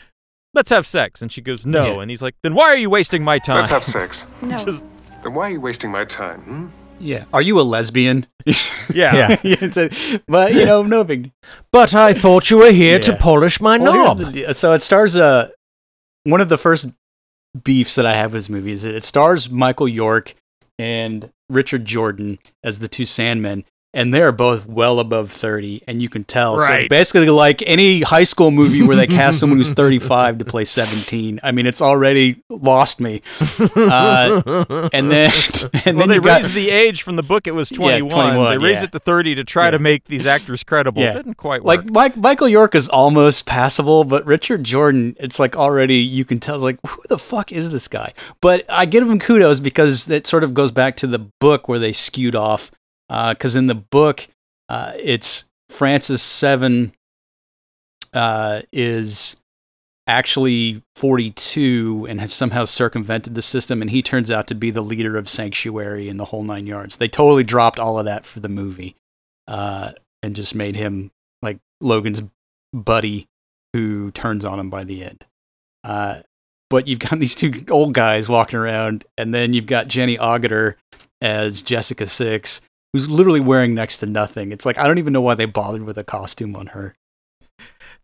[0.54, 1.22] let's have sex.
[1.22, 1.94] And she goes, no.
[1.94, 2.00] Yeah.
[2.02, 3.56] And he's like, then why are you wasting my time?
[3.58, 4.24] Let's have sex.
[4.42, 4.56] No.
[4.58, 4.84] Just-
[5.22, 6.40] Then why are you wasting my time?
[6.42, 6.66] Hmm?
[6.98, 7.24] yeah.
[7.32, 8.26] Are you a lesbian?
[8.92, 9.36] yeah.
[9.42, 9.56] Yeah.
[9.62, 11.30] it's a, but you know, no big
[11.72, 14.32] But I thought you were here to polish my Well, knob.
[14.32, 14.52] the.
[14.54, 15.48] So it stars uh,
[16.24, 16.92] one of the first
[17.64, 20.34] beefs that I have with this movie is that it stars Michael York
[20.78, 26.08] and Richard Jordan as the two Sandmen, and they're both well above 30, and you
[26.08, 26.58] can tell.
[26.58, 26.80] So Right.
[26.84, 30.64] it's basically like any high school movie where they cast someone who's 35 to play
[30.64, 31.40] 17.
[31.42, 33.22] I mean, it's already lost me.
[33.74, 35.30] Uh, and then,
[35.84, 37.46] and well, then they raised the age from the book.
[37.46, 38.04] It was 21.
[38.04, 38.84] yeah, 21, they raised yeah.
[38.84, 41.02] it to 30 to try to make these actors credible.
[41.02, 41.10] Yeah.
[41.10, 41.78] It didn't quite work.
[41.78, 46.38] like Mike, Michael York is almost passable, but Richard Jordan, it's like already you can
[46.40, 48.12] tell like who the fuck is this guy?
[48.40, 51.78] But I give him kudos because it sort of goes back to the book where
[51.78, 52.70] they skewed off.
[53.10, 54.28] Because in the book,
[54.68, 56.92] uh, it's Francis Seven
[58.12, 59.40] uh, is
[60.06, 64.80] actually 42 and has somehow circumvented the system, and he turns out to be the
[64.80, 66.96] leader of Sanctuary and the whole nine yards.
[66.96, 68.94] They totally dropped all of that for the movie,
[69.48, 69.92] uh,
[70.22, 71.10] and just made him
[71.42, 72.22] like Logan's
[72.72, 73.26] buddy
[73.72, 75.26] who turns on him by the end.
[75.82, 76.20] Uh,
[76.68, 80.74] but you've got these two old guys walking around, and then you've got Jenny Agutter
[81.20, 82.60] as Jessica Six,
[82.92, 84.52] who's literally wearing next to nothing.
[84.52, 86.94] It's like I don't even know why they bothered with a costume on her.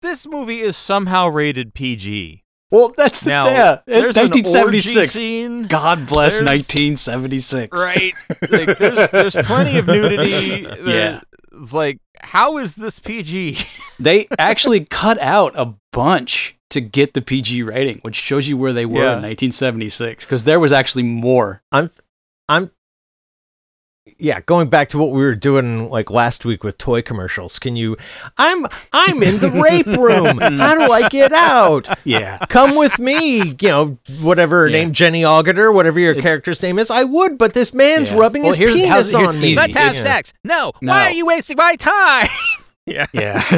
[0.02, 2.42] this movie is somehow rated PG.
[2.70, 3.78] Well, that's the Now, yeah.
[3.86, 5.12] there's an orgy 1976.
[5.12, 5.62] scene.
[5.68, 7.78] God bless There's- 1976.
[7.78, 8.12] Right.
[8.50, 10.62] Like, there's, there's plenty of nudity.
[10.66, 11.20] There- Yeah.
[11.60, 13.58] It's like, how is this PG?
[14.00, 18.72] They actually cut out a bunch to get the PG rating, which shows you where
[18.74, 19.16] they were Yeah.
[19.16, 21.62] in 1976 because there was actually more.
[21.72, 21.90] I'm
[22.48, 22.70] I'm
[24.18, 27.58] yeah, going back to what we were doing like last week with toy commercials.
[27.58, 27.96] Can you?
[28.38, 30.38] I'm I'm in the rape room.
[30.38, 31.86] How do I get out?
[32.04, 32.38] Yeah.
[32.48, 33.42] Come with me.
[33.60, 34.84] You know, whatever her Yeah.
[34.84, 36.90] name, Jenny Agutter, whatever your It's- character's name is.
[36.90, 38.18] I would, but this man's Yeah.
[38.18, 39.48] rubbing Well, his here's- penis how's- here's on me.
[39.50, 39.60] easy.
[39.60, 40.02] Let's have Yeah.
[40.02, 40.32] sex.
[40.44, 40.72] No.
[40.80, 40.92] No.
[40.92, 42.28] Why are you wasting my time?
[42.86, 43.06] yeah.
[43.12, 43.42] Yeah.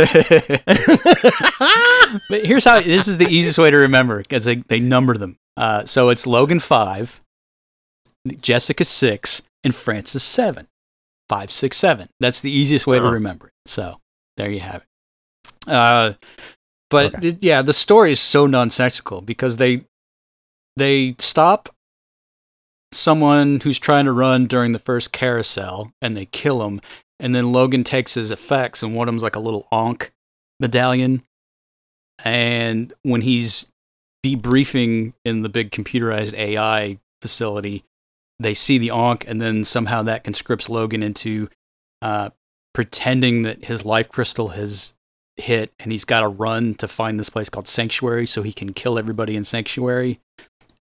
[2.28, 5.38] but here's how this is the easiest way to remember because they, they number them.
[5.56, 7.20] Uh, so it's Logan 5,
[8.40, 10.66] Jessica 6, and Francis 7.
[11.28, 12.08] 5, 6, 7.
[12.20, 13.12] That's the easiest way to Uh-huh.
[13.14, 13.52] remember it.
[13.66, 14.00] So
[14.36, 14.82] there you have
[15.66, 15.70] it.
[15.70, 16.14] Uh,
[16.90, 17.20] but Okay.
[17.20, 19.82] th- yeah, the story is so nonsensical because they
[20.76, 21.68] they stop
[22.92, 26.80] someone who's trying to run during the first carousel and they kill him
[27.20, 30.12] and then Logan takes his effects, and one of them's like a little Ankh
[30.60, 31.24] medallion.
[32.24, 33.72] And when he's
[34.24, 37.82] debriefing in the big computerized AI facility,
[38.38, 41.48] they see the Ankh, and then somehow that conscripts Logan into
[42.02, 42.30] uh,
[42.72, 44.94] pretending that his life crystal has
[45.36, 48.72] hit, and he's got to run to find this place called Sanctuary so he can
[48.72, 50.20] kill everybody in Sanctuary.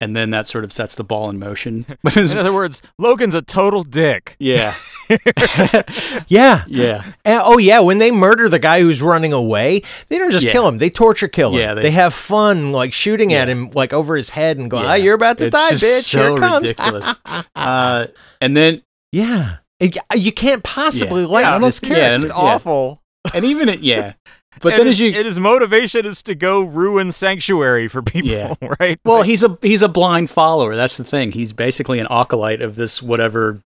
[0.02, 1.86] And then that sort of sets the ball in motion.
[2.02, 4.34] But In other words, Logan's a total dick.
[4.40, 4.74] yeah,
[6.28, 6.64] yeah.
[6.66, 7.04] yeah.
[7.24, 10.52] And- oh yeah, when they murder the guy who's running away, they don't just Yeah.
[10.52, 11.60] kill him; they torture kill him.
[11.60, 14.84] Yeah, they, they- have fun, like shooting at him, like over his head, and going,
[14.84, 14.90] Yeah.
[14.90, 16.02] "Ah, you're about to It's die, bitch!
[16.10, 17.14] so Here it comes." ridiculous.
[17.54, 18.06] uh,
[18.40, 18.82] and then
[19.12, 21.28] yeah, And you can't possibly Yeah.
[21.28, 22.12] like Yeah, this yeah, character.
[22.14, 23.02] and- Just awful.
[23.34, 24.14] and even it, yeah.
[24.60, 28.02] But And then his, as you, and his motivation is to go ruin sanctuary for
[28.02, 28.54] people, Yeah.
[28.80, 28.98] right?
[29.04, 30.76] well, Like, he's a he's a blind follower.
[30.76, 31.32] That's the thing.
[31.32, 33.60] He's basically an acolyte of this whatever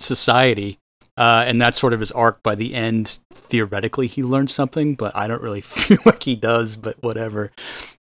[0.00, 0.78] society,
[1.16, 2.42] uh, and that's sort of his arc.
[2.42, 6.76] By the end, theoretically, he learns something, but I don't really feel like he does.
[6.76, 7.50] But whatever.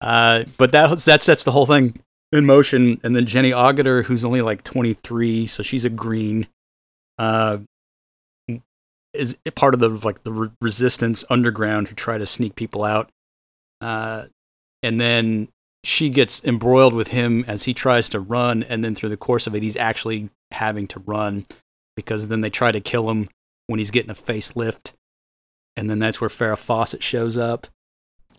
[0.02, 2.00] Uh, but that that sets the whole thing
[2.32, 3.00] in motion.
[3.04, 6.48] And then Jenny Agutter, who's only like 23, so she's a green.
[7.20, 7.60] Uh,
[9.14, 13.10] is part of the like the re- resistance underground who try to sneak people out.
[13.82, 14.26] Uh,
[14.82, 15.48] and then
[15.84, 19.48] she gets embroiled with him as he tries to run, and then through the course
[19.48, 21.46] of it, he's actually having to run
[21.96, 23.28] because then they try to kill him
[23.68, 24.94] when he's getting a facelift,
[25.76, 27.68] and then that's where Farrah Fawcett shows up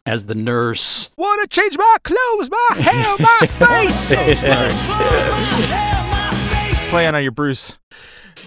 [0.06, 1.10] as the nurse.
[1.16, 4.10] wanna change my clothes, my hair, my face.
[6.90, 7.76] Playing on your Bruce.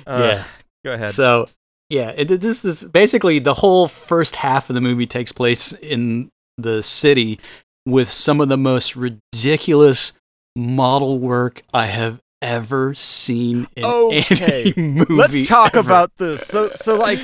[0.06, 0.44] Uh, yeah.
[0.86, 1.10] Go ahead.
[1.10, 1.50] So
[1.90, 6.30] yeah, it, this this basically the whole first half of the movie takes place in
[6.58, 7.40] the city
[7.86, 10.14] with some of the most ridiculous
[10.56, 14.74] model work I have ever seen in Okay.
[14.76, 15.14] any movie.
[15.14, 15.88] Let's talk ever.
[15.88, 16.46] about this.
[16.46, 17.20] So, so like,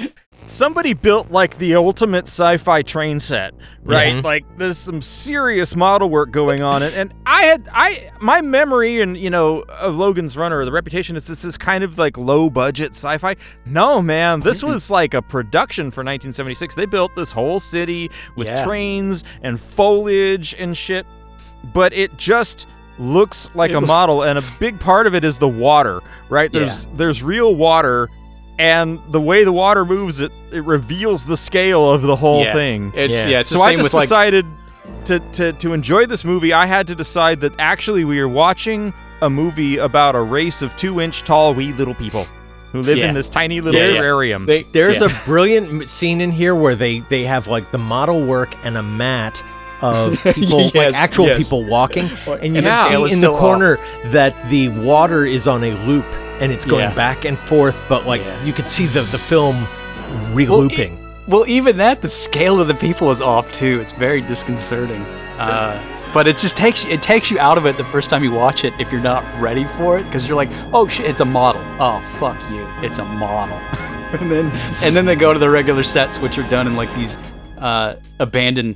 [0.45, 4.15] somebody built like the ultimate sci-fi train set, right?
[4.15, 4.23] Mhm.
[4.23, 9.01] Like, there's some serious model work going on, and, and I had I my memory
[9.01, 12.49] and you know of Logan's Runner, the reputation is this is kind of like low
[12.49, 13.35] budget sci-fi.
[13.65, 16.75] No, man, this was like a production for 1976.
[16.75, 18.65] They built this whole city with Yeah.
[18.65, 21.05] trains and foliage and shit,
[21.73, 22.67] but it just
[22.99, 25.99] looks like It a was- model and a big part of it is the water
[26.29, 28.07] right there's there's real water
[28.63, 32.53] and the way the water moves it it reveals the scale of the whole Yeah.
[32.53, 33.31] thing It's Yeah.
[33.31, 34.45] yeah, it's the so i just with like decided
[35.05, 38.93] to, to to enjoy this movie i had to decide that actually we are watching
[39.21, 42.25] a movie about a race of two inch tall wee little people
[42.71, 43.09] who live Yeah.
[43.09, 44.01] in this tiny little Yeah, yeah.
[44.01, 45.07] terrarium they, There's yeah.
[45.07, 48.83] a brilliant scene in here where they they have like the model work and a
[48.83, 49.43] mat
[49.81, 51.37] of people, like actual yes.
[51.43, 52.05] people walking,
[52.43, 53.39] and you And see in the still off.
[53.41, 53.77] corner
[54.17, 56.05] that the water is on a loop
[56.43, 56.93] and it's going Yeah.
[56.93, 58.43] back and forth, but like Yeah.
[58.43, 60.93] you could see the the film Well, re-looping.
[60.93, 63.79] e- well, even that, the scale of the people is off too.
[63.81, 65.05] It's very disconcerting.
[65.39, 65.79] Uh,
[66.13, 68.65] but it just takes it takes you out of it the first time you watch
[68.65, 71.61] it if you're not ready for it because you're like, oh shit, it's a model.
[71.79, 73.57] Oh fuck you, it's a model.
[74.19, 74.51] and then
[74.83, 77.17] and then they go to the regular sets, which are done in like these
[77.59, 78.75] uh, abandoned.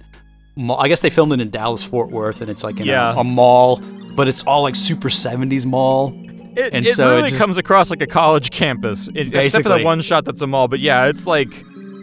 [0.55, 0.80] Mall.
[0.80, 3.13] I guess they filmed it in Dallas Fort Worth, and it's like in Yeah.
[3.13, 3.80] a, a mall,
[4.15, 6.13] but it's all like super '70s mall.
[6.58, 9.70] It, And it so it just- comes across like a college campus, it, except for
[9.70, 10.68] that one shot that's a mall.
[10.68, 11.49] But yeah, it's like,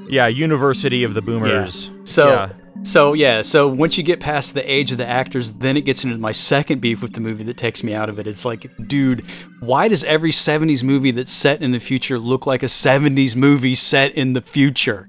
[0.09, 1.91] yeah, University of the Boomers.
[2.05, 2.49] So Yeah.
[2.85, 6.05] So yeah, so once you get past the age of the actors, then it gets
[6.05, 8.27] into my second beef with the movie that takes me out of it.
[8.27, 9.25] It's like, dude,
[9.61, 13.75] why does every 70s movie that's set in the future look like a 70s movie
[13.75, 15.09] set in the future?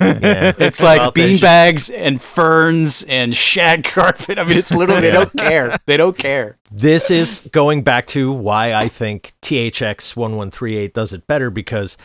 [0.00, 0.52] Yeah.
[0.58, 4.38] It's like Well, beanbags and ferns and shag carpet.
[4.38, 5.76] I mean, it's literally they don't care.
[5.86, 6.58] They don't care.
[6.70, 11.96] this is going back to why I think THX 1138 does it better because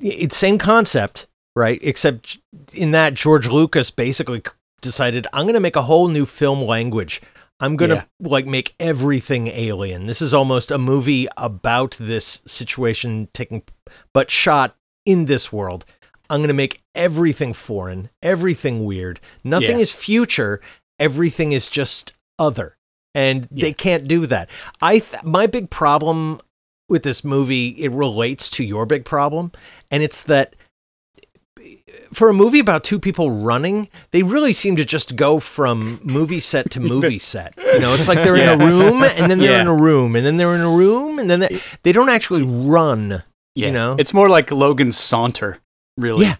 [0.00, 1.78] it's same concept, right?
[1.82, 2.38] Except
[2.72, 4.42] in that George Lucas basically
[4.82, 7.22] decided I'm going to make a whole new film language.
[7.60, 10.06] I'm gonna like make everything alien.
[10.06, 13.62] This is almost a movie about this situation taking,
[14.12, 14.74] but shot
[15.06, 15.84] in this world.
[16.28, 19.20] I'm gonna make everything foreign, everything weird.
[19.44, 19.82] Nothing Yeah.
[19.84, 20.60] is future.
[20.98, 22.76] Everything is just other,
[23.14, 23.62] and Yeah.
[23.66, 24.50] they can't do that.
[24.80, 26.40] I th- my big problem
[26.88, 29.52] with this movie it relates to your big problem,
[29.88, 30.56] and it's that
[32.12, 36.40] for a movie about two people running, they really seem to just go from movie
[36.40, 37.54] set to movie set.
[37.56, 39.60] You know, it's like they're in a room and then they're Yeah.
[39.62, 42.42] in a room and then they're in a room and then they, they don't actually
[42.42, 43.22] run.
[43.54, 43.66] Yeah.
[43.66, 43.96] You know?
[43.98, 45.58] it's more like Logan's saunter,
[45.98, 46.26] really.
[46.26, 46.36] Yeah.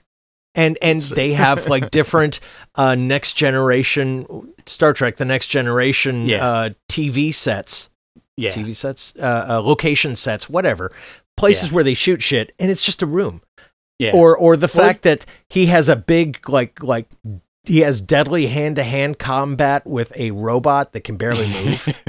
[0.54, 2.40] And and they have like different
[2.74, 6.46] uh, next generation Star Trek, the next generation Yeah.
[6.46, 7.90] uh, TV sets,
[8.36, 10.92] yeah, TV sets, uh, uh, location sets, whatever,
[11.36, 11.74] places Yeah.
[11.76, 13.40] where they shoot shit, and it's just a room.
[13.98, 14.12] Yeah.
[14.14, 17.08] or or the Well, fact that he has a big like like
[17.64, 22.02] he has deadly hand to hand combat with a robot that can barely move.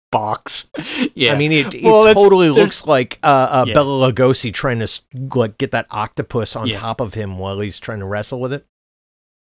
[0.10, 0.70] box.
[1.14, 3.74] Yeah, I mean, it, it Well, totally looks like uh, uh, Yeah.
[3.74, 4.88] Bela Lugosi trying to
[5.34, 6.78] like get that octopus on Yeah.
[6.80, 8.64] top of him while he's trying to wrestle with it.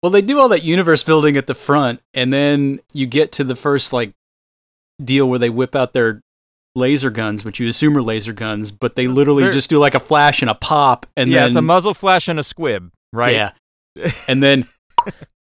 [0.03, 3.45] Well, they do all that universe building at the front, and then you get to
[3.45, 4.15] the first like
[5.03, 6.23] deal where they whip out their
[6.77, 9.79] laser guns, which you assume are laser guns, but they uh, literally They're- just do
[9.79, 12.43] like a flash and a pop, and yeah, then it's a muzzle flash and a
[12.45, 13.35] squib, right?
[13.35, 13.51] Yeah,
[14.29, 14.67] and then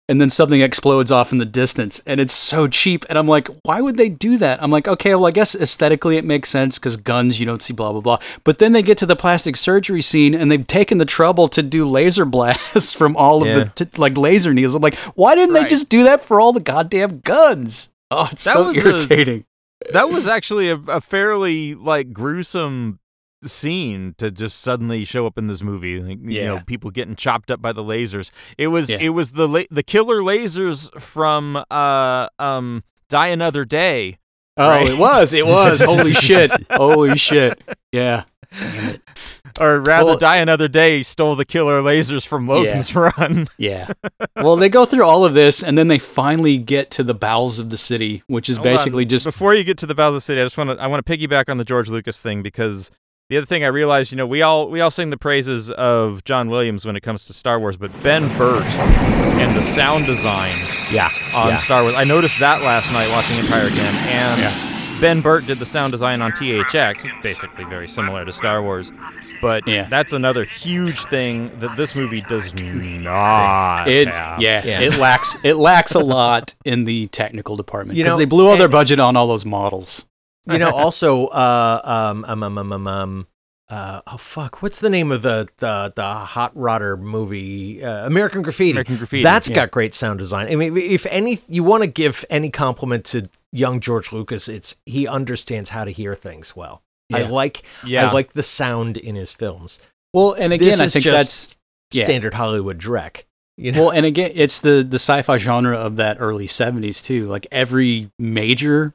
[0.09, 3.05] and then something explodes off in the distance, and it's so cheap.
[3.09, 4.61] And I'm like, why would they do that?
[4.61, 7.72] I'm like, okay, well, I guess aesthetically it makes sense because guns you don't see,
[7.72, 8.18] blah blah blah.
[8.43, 11.62] But then they get to the plastic surgery scene, and they've taken the trouble to
[11.62, 13.55] do laser blasts from all of Yeah.
[13.76, 14.74] the t- like laser needles.
[14.74, 17.93] I'm like, why didn't they just do that for all the goddamn guns?
[18.11, 19.45] Oh, it's That so was a- irritating.
[19.93, 22.99] That was actually a, a fairly like gruesome
[23.43, 27.51] scene to just suddenly show up in this movie like, you know people getting chopped
[27.51, 28.99] up by the lasers it was Yeah.
[29.01, 34.18] it was the la- the killer lasers from uh um die another day
[34.57, 34.89] Oh, Right.
[34.91, 35.81] it was, it was.
[35.81, 37.62] Holy shit, holy shit.
[37.93, 38.24] Yeah,
[39.61, 43.88] or rather Well- die another day stole the killer lasers from logan's run Yeah.
[44.36, 47.59] well, they go through all of this, and then they finally get to the bowels
[47.59, 48.72] of the city, which is Hold on.
[48.74, 50.76] basically just before you get to the bowels of the City, I just want to
[50.82, 52.91] I want to piggyback on the George Lucas thing because
[53.28, 56.24] the other thing I realized, you know, we all we all sing the praises of
[56.24, 60.59] John Williams when it comes to Star Wars, but Ben Burtt and the sound design
[60.93, 61.57] Yeah, on yeah.
[61.57, 61.95] Star Wars.
[61.97, 64.69] I noticed that last night watching Empire again, and
[65.01, 68.92] Ben Burtt did the sound design on THX, basically very similar to Star Wars.
[69.40, 69.84] But Yeah.
[69.88, 74.09] that's another huge thing that this movie does not it.
[74.09, 74.40] have.
[74.42, 74.80] Yeah, Yeah.
[74.80, 78.46] it lacks it lacks a lot in the technical department You because know, they blew
[78.48, 80.05] all their budget on all those models.
[80.51, 83.26] you know, also, uh, um, um, um, um, um, um,
[83.70, 87.82] uh, oh fuck, what's the name of the the the hot rodder movie?
[87.82, 88.72] Uh, American Graffiti.
[88.72, 89.54] American Graffiti, That's yeah.
[89.54, 90.48] got great sound design.
[90.48, 94.76] I mean, if any, you want to give any compliment to young George Lucas, it's
[94.86, 96.82] he understands how to hear things well.
[97.12, 98.08] I like, Yeah.
[98.08, 99.80] I like the sound in his films.
[100.12, 101.56] Well, and This again, I think that's
[101.92, 102.04] yeah.
[102.04, 103.24] standard Hollywood dreck.
[103.56, 107.26] You know, Well, and again, it's the the sci-fi genre of that early '70s too.
[107.26, 108.94] Like every major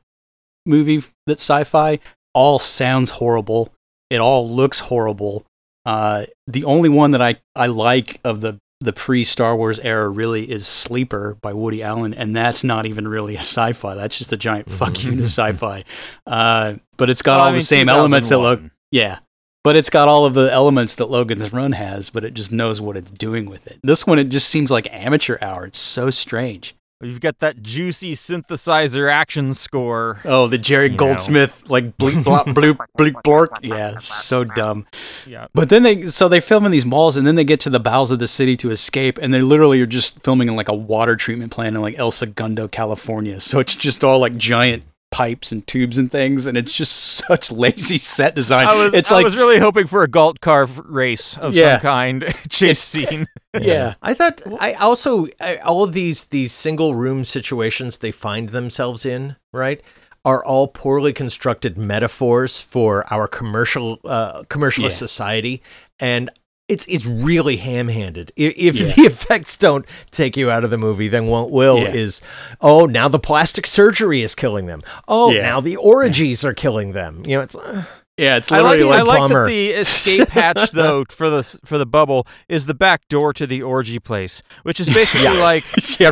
[0.66, 2.00] movie that's sci-fi,
[2.34, 3.72] all sounds horrible.
[4.10, 5.46] It all looks horrible.
[5.86, 10.10] Uh, the only one that I I like of the the pre Star Wars era
[10.10, 13.96] really is Sleeper by Woody Allen, and that's not even really a sci-fi.
[13.96, 15.84] That's just a giant fuck you to sci-fi.
[16.26, 19.20] Uh, but it's got Well, I all the same elements that look yeah.
[19.64, 22.80] But it's got all of the elements that Logan's Run has, but it just knows
[22.80, 23.80] what it's doing with it.
[23.82, 25.66] This one, it just seems like amateur hour.
[25.66, 26.76] It's so strange.
[27.02, 30.22] You've got that juicy synthesizer action score.
[30.24, 30.98] Oh, the Jerry You know.
[30.98, 33.50] Goldsmith, like bleep, blop, bloop, bleep, blork.
[33.62, 34.88] Yeah, so dumb.
[35.28, 35.48] Yeah.
[35.54, 37.82] But then they, so they film in these malls and then they get to the
[37.82, 39.20] bowels of the city to escape.
[39.22, 42.12] And they literally are just filming in like a water treatment plant in like El
[42.12, 43.42] Segundo, California.
[43.42, 44.84] So it's just all like giant
[45.16, 46.46] pipes and tubes and things.
[46.46, 46.94] And it's just
[47.28, 48.68] such lazy set design.
[48.68, 51.76] I was, it's I like, was really hoping for a Galt car race of Yeah.
[51.76, 53.26] some kind, chase scene.
[53.60, 53.94] yeah.
[54.02, 59.06] I thought I also I, all of these these single room situations they find themselves
[59.06, 59.82] in right
[60.26, 65.08] are all poorly constructed metaphors for our commercial uh, commercialist Yeah.
[65.08, 65.62] society
[66.00, 66.30] and
[66.68, 68.32] it's it's really ham-handed.
[68.36, 68.88] If Yeah.
[68.88, 71.90] the effects don't take you out of the movie, then what will Yeah.
[71.94, 72.22] is
[72.62, 74.80] oh now the plastic surgery is killing them.
[75.08, 75.44] Oh Yeah.
[75.44, 77.24] now the orgies are killing them.
[77.26, 77.84] You know it's uh,
[78.18, 79.44] Yeah, it's I like, literally I like, like bummer.
[79.44, 83.46] that the escape hatch though for the for the bubble is the back door to
[83.46, 85.64] the orgy place, which is basically like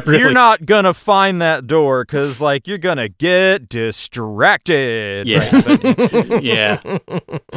[0.06, 0.20] really.
[0.20, 5.28] you're not gonna find that door because like you're gonna get distracted.
[5.28, 5.62] Yeah.
[5.62, 6.80] But yeah,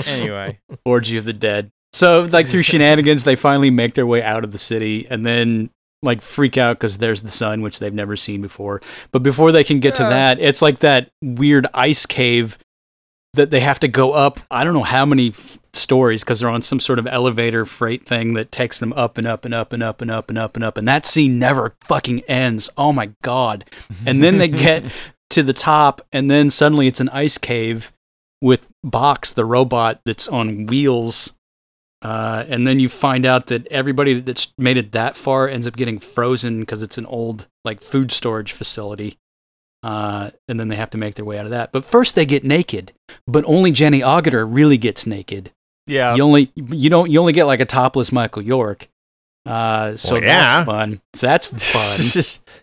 [0.06, 1.72] anyway, orgy of the dead.
[1.96, 5.70] So, like through shenanigans, they finally make their way out of the city, and then
[6.02, 8.82] like freak out because there's the sun, which they've never seen before.
[9.12, 12.58] But before they can get to that, it's like that weird ice cave
[13.32, 14.40] that they have to go up.
[14.50, 18.04] I don't know how many f- stories because they're on some sort of elevator freight
[18.04, 20.54] thing that takes them up and up and up and up and up and up
[20.54, 20.76] and up.
[20.76, 22.68] And that scene never fucking ends.
[22.76, 23.64] Oh my god!
[24.04, 24.84] And then they get
[25.30, 27.90] to the top, and then suddenly it's an ice cave
[28.42, 31.32] with Box, the robot that's on wheels.
[32.06, 35.74] Uh, and then you find out that everybody that's made it that far ends up
[35.74, 39.18] getting frozen because it's an old like food storage facility.
[39.82, 41.72] Uh, and then they have to make their way out of that.
[41.72, 42.92] But first they get naked,
[43.26, 45.50] but only Jenny Agutter really gets naked.
[45.88, 46.14] Yeah.
[46.14, 48.86] you only you don't you only get like a topless Michael York.
[49.44, 50.48] Uh, so Well, yeah.
[50.48, 51.00] that's fun.
[51.12, 52.22] So that's fun.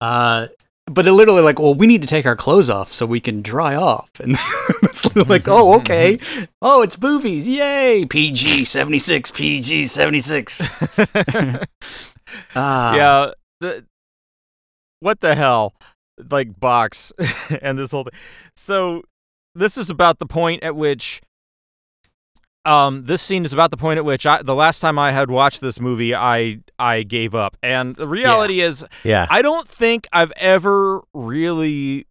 [0.00, 0.48] Uh,
[0.86, 3.42] but it literally like, well, we need to take our clothes off so we can
[3.42, 4.32] dry off, and
[4.82, 6.18] it's like, oh, okay,
[6.60, 10.62] oh, it's boobies, yay, PG seventy six, PG seventy six.
[12.54, 13.30] Ah, yeah.
[13.60, 13.84] The
[15.00, 15.74] what the hell,
[16.30, 17.12] like box
[17.60, 18.18] and this whole thing.
[18.56, 19.02] So
[19.54, 21.20] this is about the point at which.
[22.64, 25.30] Um, this scene is about the point at which I, the last time I had
[25.30, 29.26] watched this movie, I I gave up, and the reality is, yeah.
[29.28, 32.06] I don't think I've ever really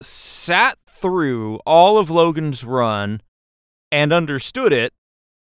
[0.00, 3.20] sat through all of Logan's run
[3.90, 4.92] and understood it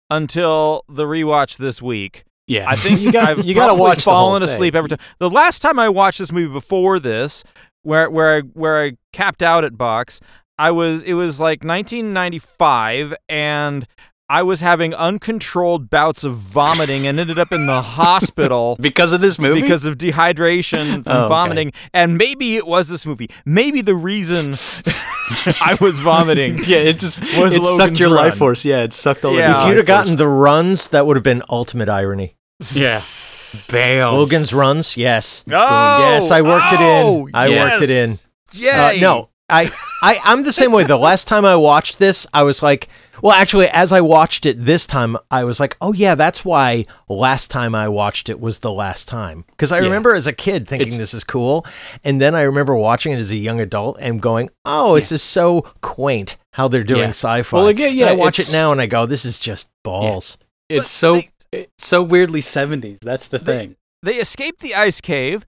[0.10, 2.24] until the rewatch this week.
[2.48, 2.70] yeah.
[2.70, 5.00] I think you got I've you got to watch fallen asleep every time.
[5.20, 7.44] The last time I watched this movie before this,
[7.84, 10.20] where where I where I capped out at box,
[10.60, 13.88] I was it was like 1995, and
[14.32, 18.78] I was having uncontrolled bouts of vomiting and ended up in the hospital.
[18.80, 19.60] because of this movie.
[19.62, 21.28] Because of dehydration from Oh, okay.
[21.28, 23.30] vomiting, and maybe it was this movie.
[23.44, 24.52] Maybe the reason
[25.60, 26.60] I was vomiting.
[26.60, 28.64] yeah, it just Was it sucked Logan's your life force.
[28.64, 29.50] Yeah, it sucked all of Yeah.
[29.50, 30.08] your if you'd have force.
[30.08, 32.38] gotten the runs, that would have been ultimate irony.
[32.74, 32.98] yeah,
[33.70, 34.14] bam.
[34.14, 35.44] Logan's runs, yes.
[35.52, 37.36] Oh, yes, I worked oh, it in.
[37.36, 38.16] I worked it in.
[38.54, 38.94] Yeah.
[38.96, 39.70] Uh, no, I,
[40.02, 40.86] I, I'm the same way.
[40.86, 42.88] The last time I watched this, I was like,
[43.22, 46.86] well, actually, as I watched it this time, I was like, oh yeah, that's why
[47.10, 49.46] last time I watched it was the last time.
[49.52, 49.86] Because I Yeah.
[49.86, 51.66] remember as a kid thinking It's- this is cool,
[52.04, 55.22] and then I remember watching it as a young adult and going, oh, this is
[55.22, 57.10] so quaint how they're doing Yeah.
[57.10, 57.56] sci-fi.
[57.58, 60.38] Well, again, And yeah, I watch it now and I go, this is just balls.
[60.70, 63.00] it's so it's so weirdly seventies.
[63.02, 63.76] That's the They- thing.
[64.04, 65.46] they escape the ice cave,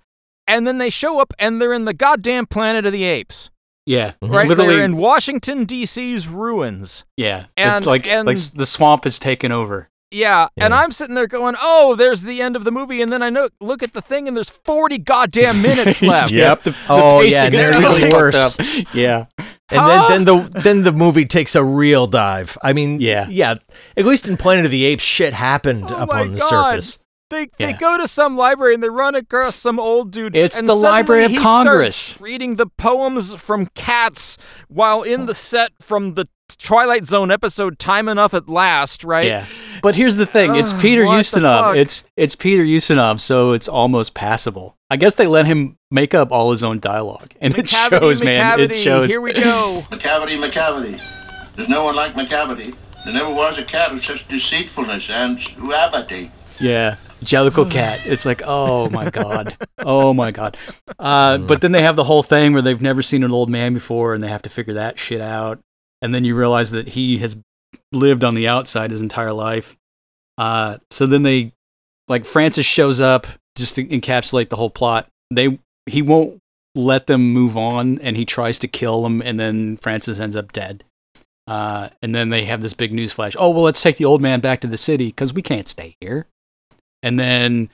[0.48, 3.50] and then they show up and they're in the goddamn Planet of the Apes.
[3.86, 4.34] Yeah, mm-hmm.
[4.34, 4.76] Right, literally.
[4.76, 7.04] they're in Washington D.C.'s ruins.
[7.18, 9.90] yeah, and- it's like and- like the swamp is taken over.
[10.16, 13.24] Yeah, and I'm sitting there going, "Oh, there's the end of the movie," and then
[13.24, 16.32] I know, look at the thing, and there's 40 goddamn minutes left.
[16.32, 16.62] Yep.
[16.62, 18.58] The, the Oh, yeah, pacing and they're really even worse.
[18.94, 19.26] Yeah.
[19.40, 20.08] And Huh?
[20.10, 22.60] then, then the then the movie takes a real dive.
[22.62, 23.26] I mean, Yeah.
[23.28, 23.56] yeah.
[23.98, 26.50] At least in Planet of the Apes, shit happened Oh up on the God.
[26.84, 27.00] surface.
[27.34, 30.36] They they go to some library and they run across some old dude.
[30.36, 32.20] It's and the Library of he Congress.
[32.22, 36.28] reading the poems from Cats while in the set from the
[36.58, 39.28] Twilight Zone episode "Time Enough at Last." Right?
[39.28, 39.46] Yeah.
[39.82, 41.76] But here's the thing: it's ah, Peter what the Ustinov.
[41.76, 44.78] It's it's Peter Ustinov, so it's almost passable.
[44.90, 48.24] I guess they let him make up all his own dialogue, and it Macavity, shows,
[48.24, 48.60] man.
[48.60, 49.10] It shows.
[49.10, 49.84] Here we go.
[49.90, 51.02] Macavity, Macavity.
[51.56, 52.76] There's no one like Macavity.
[53.04, 56.32] There never was a cat of such deceitfulness and suavity.
[56.60, 56.96] Yeah.
[57.24, 58.02] Jellicle cat.
[58.06, 60.58] It's like, oh my god, oh my god.
[61.00, 63.74] Uh, but then they have the whole thing where they've never seen an old man
[63.74, 65.60] before, and they have to figure that shit out.
[66.02, 67.40] And then you realize that he has
[67.92, 69.78] lived on the outside his entire life.
[70.38, 71.54] Uh, so then they,
[72.08, 75.08] like, Francis shows up just to encapsulate the whole plot.
[75.32, 76.40] They he won't
[76.76, 80.52] let them move on, and he tries to kill them, and then Francis ends up
[80.52, 80.84] dead.
[81.46, 83.36] Uh, and then they have this big news flash.
[83.38, 85.96] Oh well, let's take the old man back to the city because we can't stay
[86.00, 86.28] here.
[87.04, 87.70] And then,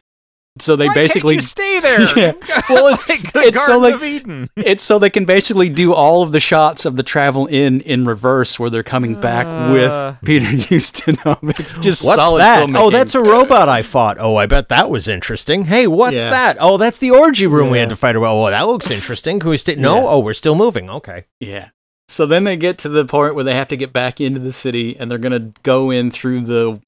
[0.57, 1.99] so they Why basically can't you stay there.
[2.17, 2.31] Yeah.
[2.69, 4.49] Well, it's- like the it's so like- of Eden.
[4.57, 8.03] it's so they can basically do all of the shots of the travel in in
[8.03, 9.71] reverse where they're coming back Uh.
[9.71, 11.59] with Peter Ustinov.
[11.59, 12.67] It's just What's solid that?
[12.67, 12.77] filmmaking.
[12.77, 14.17] Oh, that's a robot I fought.
[14.19, 15.65] Oh, I bet that was interesting.
[15.65, 16.29] Hey, what's Yeah.
[16.29, 16.57] that?
[16.59, 18.33] Oh, that's the orgy room we had to fight about.
[18.35, 19.39] Oh, that looks interesting.
[19.39, 19.75] Can we stay?
[19.75, 19.95] No.
[20.01, 20.05] Yeah.
[20.07, 20.89] Oh, we're still moving.
[20.89, 21.25] Okay.
[21.39, 21.69] Yeah.
[22.07, 24.51] So then they get to the point where they have to get back into the
[24.51, 26.81] city and they're going to go in through the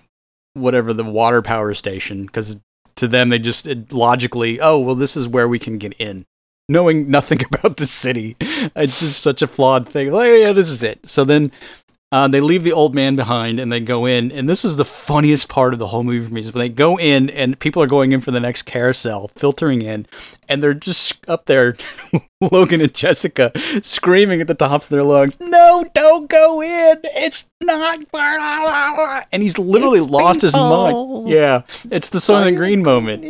[0.54, 2.60] whatever the water power station because
[2.95, 6.26] to them they just logically, oh, well, this is where we can get in.
[6.70, 8.38] Knowing nothing about the city.
[8.39, 10.12] It's just such a flawed thing.
[10.12, 11.06] Like, oh, yeah, this is it.
[11.08, 11.52] So then
[12.12, 14.32] uh, they leave the old man behind and they go in.
[14.32, 16.70] And this is the funniest part of the whole movie for me is when they
[16.70, 20.05] go in and people are going in for the next carousel, filtering in,
[20.49, 21.78] and they're just up there,
[22.51, 23.51] Logan and Jessica,
[23.82, 26.99] screaming at the tops of their lungs, No, don't go in.
[27.03, 27.99] It's not.
[28.12, 31.30] blah, blah, blah, blah." And he's literally lost his mind.
[31.30, 31.62] Yeah.
[31.89, 33.24] It's the Soylent Green moment.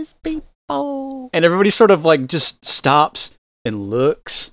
[1.34, 4.52] and everybody sort of like just stops and looks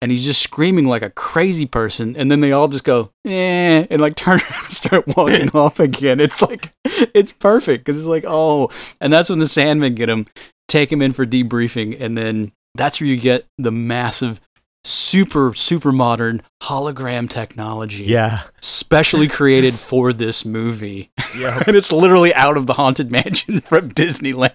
[0.00, 3.86] and he's just screaming like a crazy person and then they all just go eh
[3.90, 6.72] and like turn around and start walking off again it's like
[7.14, 8.70] it's perfect because it's like oh
[9.00, 10.26] and that's when the sandmen get him
[10.68, 14.40] take him in for debriefing and then that's where you get the massive
[14.84, 18.42] super super modern hologram technology Yeah.
[18.60, 21.62] specially created for this movie Yeah.
[21.66, 24.54] and it's literally out of the haunted mansion from disneyland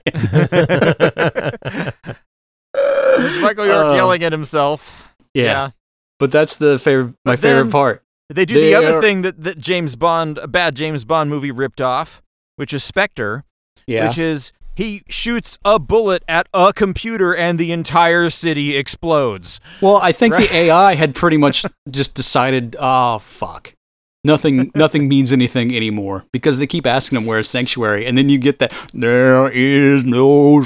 [3.42, 5.03] Michael York Uh, yelling at himself.
[5.34, 5.72] Yeah.
[6.20, 8.04] but that's the favorite my But favorite part.
[8.30, 11.30] They do They the other are- thing that, that James Bond, a bad James Bond
[11.30, 12.22] movie ripped off,
[12.56, 13.44] which is Spectre,
[13.86, 14.08] yeah.
[14.08, 19.60] which is he shoots a bullet at a computer and the entire city explodes.
[19.82, 23.76] Well, I think the AI had pretty much just decided, oh fuck,
[24.24, 28.38] nothing, nothing means anything anymore because they keep asking them where's sanctuary, and then you
[28.38, 30.62] get that there is no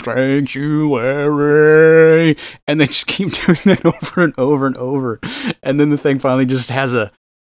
[0.97, 2.36] sanctuary,
[2.68, 5.20] and they just keep doing that over and over and over,
[5.64, 7.12] and then the thing finally just has a,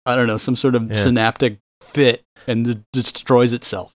[0.05, 0.93] I don't know, some sort of Yeah.
[0.93, 3.93] synaptic fit and d- destroys itself.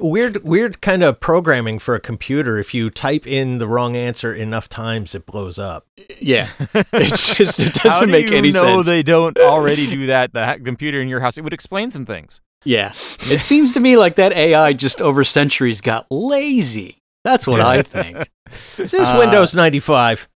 [0.00, 2.58] Weird, weird kind of programming for a computer.
[2.58, 5.86] If you type in the wrong answer enough times, it blows up.
[6.20, 8.86] Yeah, it's just it doesn't do make you any know sense.
[8.86, 10.32] they don't already do that?
[10.32, 12.40] The ha- computer in your house, it would explain some things.
[12.64, 12.92] Yeah.
[13.30, 16.98] It seems to me like that AI just over centuries got lazy.
[17.24, 18.28] That's what I think.
[18.48, 20.26] This is Uh, Windows 95.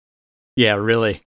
[0.56, 1.20] Yeah, really.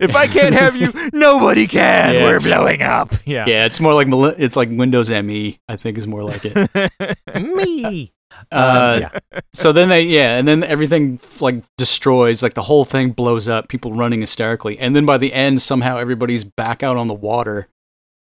[0.00, 2.14] If I can't have you, nobody can.
[2.14, 2.24] Yeah.
[2.24, 3.14] We're blowing up.
[3.24, 3.44] Yeah.
[3.46, 4.08] Yeah, it's more like
[4.38, 5.58] it's like Windows ME.
[5.68, 7.18] I think is more like it.
[7.40, 8.12] Me.
[8.50, 9.40] Uh, Um, yeah.
[9.52, 12.42] So then they yeah, and then everything like destroys.
[12.42, 13.68] Like the whole thing blows up.
[13.68, 17.68] People running hysterically, and then by the end, somehow everybody's back out on the water,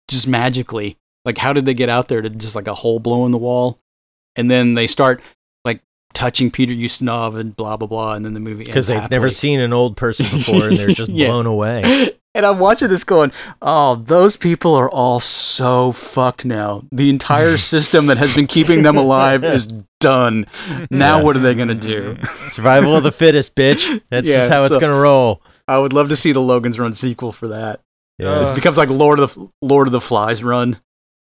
[0.08, 0.96] just magically.
[1.24, 3.38] Like how did they get out there to just like a hole blow in the
[3.38, 3.78] wall,
[4.36, 5.24] and then they start like
[6.14, 9.60] touching Peter Ustinov and blah blah blah, and then the movie Because they've never seen
[9.60, 11.28] an old person before and they're just Yeah.
[11.28, 12.10] blown away.
[12.36, 13.30] And I'm watching this going,
[13.62, 16.82] oh, those people are all so fucked now.
[16.90, 19.68] The entire system that has been keeping them alive is
[20.00, 20.44] done.
[20.90, 22.16] Now, what are they going to do?
[22.50, 24.02] Survival of the fittest, bitch.
[24.10, 25.42] That's Yeah, just how it's going to roll.
[25.68, 27.78] I would love to see the Logan's Run sequel for that.
[28.18, 28.50] Yeah.
[28.50, 30.80] it becomes like Lord of the Lord of the Flies run.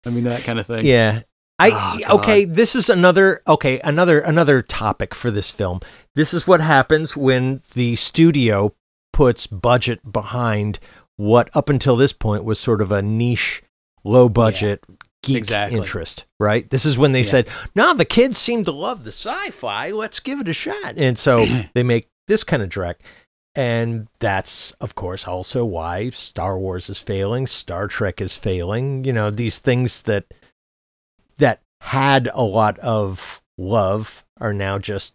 [0.05, 0.85] I mean, that kind of thing.
[0.85, 1.21] Yeah.
[1.61, 5.79] I Oh, okay, this is another okay, another another topic for this film.
[6.15, 8.73] This is what happens when the studio
[9.13, 10.79] puts budget behind
[11.17, 13.61] what up until this point was sort of a niche
[14.03, 14.83] low budget
[15.23, 15.77] geek exactly.
[15.77, 16.67] interest, right?
[16.69, 17.29] This is when they Yeah.
[17.29, 19.91] said, "No, the kids seem to love the sci-fi.
[19.91, 21.45] Let's give it a shot." And so
[21.75, 23.03] they make this kind of direct.
[23.53, 29.03] And that's, of course, also why Star Wars is failing, Star Trek is failing.
[29.03, 30.23] You know, these things that
[31.81, 35.13] had a lot of love are now just,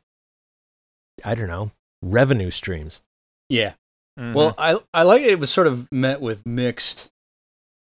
[1.24, 1.70] I don't know,
[2.02, 3.02] revenue streams.
[3.48, 3.74] Yeah.
[4.18, 4.34] Mhm.
[4.34, 5.30] Well, I I like it.
[5.30, 7.08] It was sort of met with mixed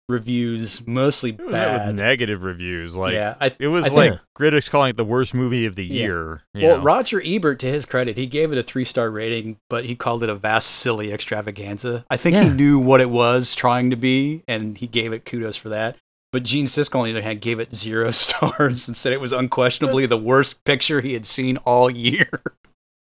[0.09, 1.87] reviews, mostly It was met bad.
[1.89, 2.97] with negative reviews.
[2.97, 5.74] Like yeah, I, it was I like think- critics calling it the worst movie of
[5.77, 5.93] the Yeah.
[6.03, 6.43] year.
[6.55, 6.83] Well, know.
[6.83, 10.22] Roger Ebert, to his credit, he gave it a three star rating, but he called
[10.22, 12.05] it a vast, silly extravaganza.
[12.11, 15.57] I think he knew what it was trying to be, and he gave it kudos
[15.57, 15.97] for that.
[16.37, 19.32] But Gene Siskel, on the other hand, gave it zero stars and said it was
[19.32, 22.28] unquestionably the worst picture he had seen all year.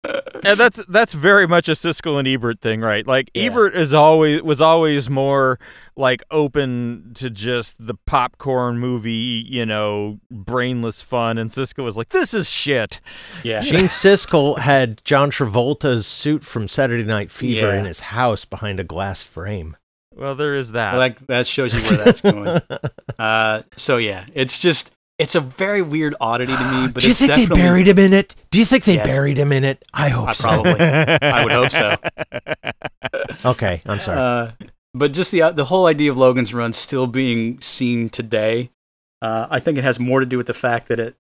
[0.44, 3.08] and that's that's very much a Siskel and Ebert thing, right?
[3.08, 3.44] Like Yeah.
[3.44, 5.60] Ebert is always was always more
[5.96, 12.10] like open to just the popcorn movie, you know, brainless fun, and Siskel was like,
[12.10, 13.00] "This is shit."
[13.46, 13.62] yeah.
[13.62, 17.80] Gene Siskel had John Travolta's suit from Saturday Night Fever Yeah.
[17.80, 19.78] in his house behind a glass frame.
[20.16, 20.94] Well, there is that.
[20.94, 22.62] Well, that, that shows you where that's going.
[23.20, 27.14] uh, so, yeah, it's just, it's a very weird oddity to me, but Do you
[27.14, 28.36] think they buried him in it?
[28.50, 29.08] Do you think they Yes.
[29.08, 29.84] buried him in it?
[29.94, 30.44] I hope I so.
[30.44, 30.80] probably.
[30.80, 31.96] I would hope so.
[33.44, 34.20] Okay, I'm sorry.
[34.20, 34.52] Uh,
[34.94, 38.70] but just the the whole idea of Logan's Run still being seen today,
[39.22, 41.16] uh, I think it has more to do with the fact that it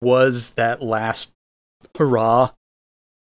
[0.00, 1.34] was that last
[1.98, 2.50] hurrah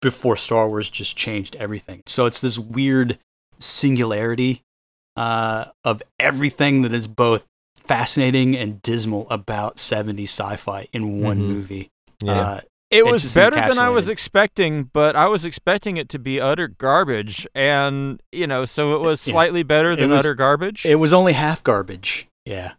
[0.01, 2.01] before Star Wars just changed everything.
[2.05, 3.17] So it's this weird
[3.59, 4.63] singularity
[5.19, 11.47] uh, of everything that is both fascinating and dismal about 70s sci-fi in one Mhm.
[11.47, 11.89] movie.
[12.21, 12.31] yeah.
[12.41, 12.59] Uh,
[12.91, 16.41] It It was better than I was expecting, but I was expecting it to be
[16.41, 19.33] utter garbage, and you know, so it was Yeah.
[19.33, 20.85] slightly better than was- utter garbage.
[20.85, 22.27] It was only half garbage.
[22.45, 22.71] Yeah.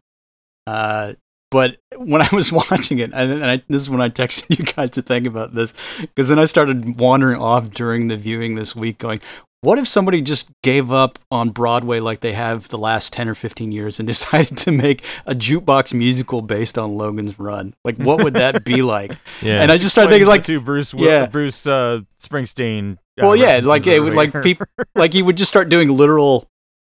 [0.66, 1.12] Uh,
[1.50, 4.64] but when I was watching it, and, and I, this is when I texted you
[4.64, 8.74] guys to think about this, because then I started wandering off during the viewing this
[8.74, 9.20] week, going,
[9.62, 13.34] What if somebody just gave up on Broadway like they have the last 10 or
[13.34, 17.74] 15 years and decided to make a jukebox musical based on Logan's Run?
[17.84, 19.12] Like, what would that be like?
[19.42, 19.60] Yeah.
[19.60, 21.26] And I just started thinking, like, to Bruce, Wi- yeah.
[21.26, 22.94] Bruce uh, Springsteen.
[22.94, 24.64] uh, well, yeah, like, it would, like, people,
[24.94, 26.48] like, you would just start doing literal,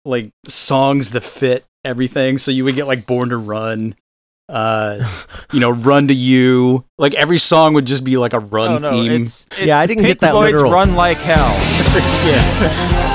[0.07, 2.39] like, songs that fit everything.
[2.39, 3.95] So you would get, like, Born to Run,
[4.49, 4.99] uh,
[5.53, 6.85] you know, Run to You.
[6.99, 9.23] Like, every song would just be, like, a run Oh, no, theme.
[9.23, 10.73] It's, it's Yeah, I didn't Pink get that Floyd's literal.
[10.73, 11.39] Run Like Hell.
[12.29, 13.11] yeah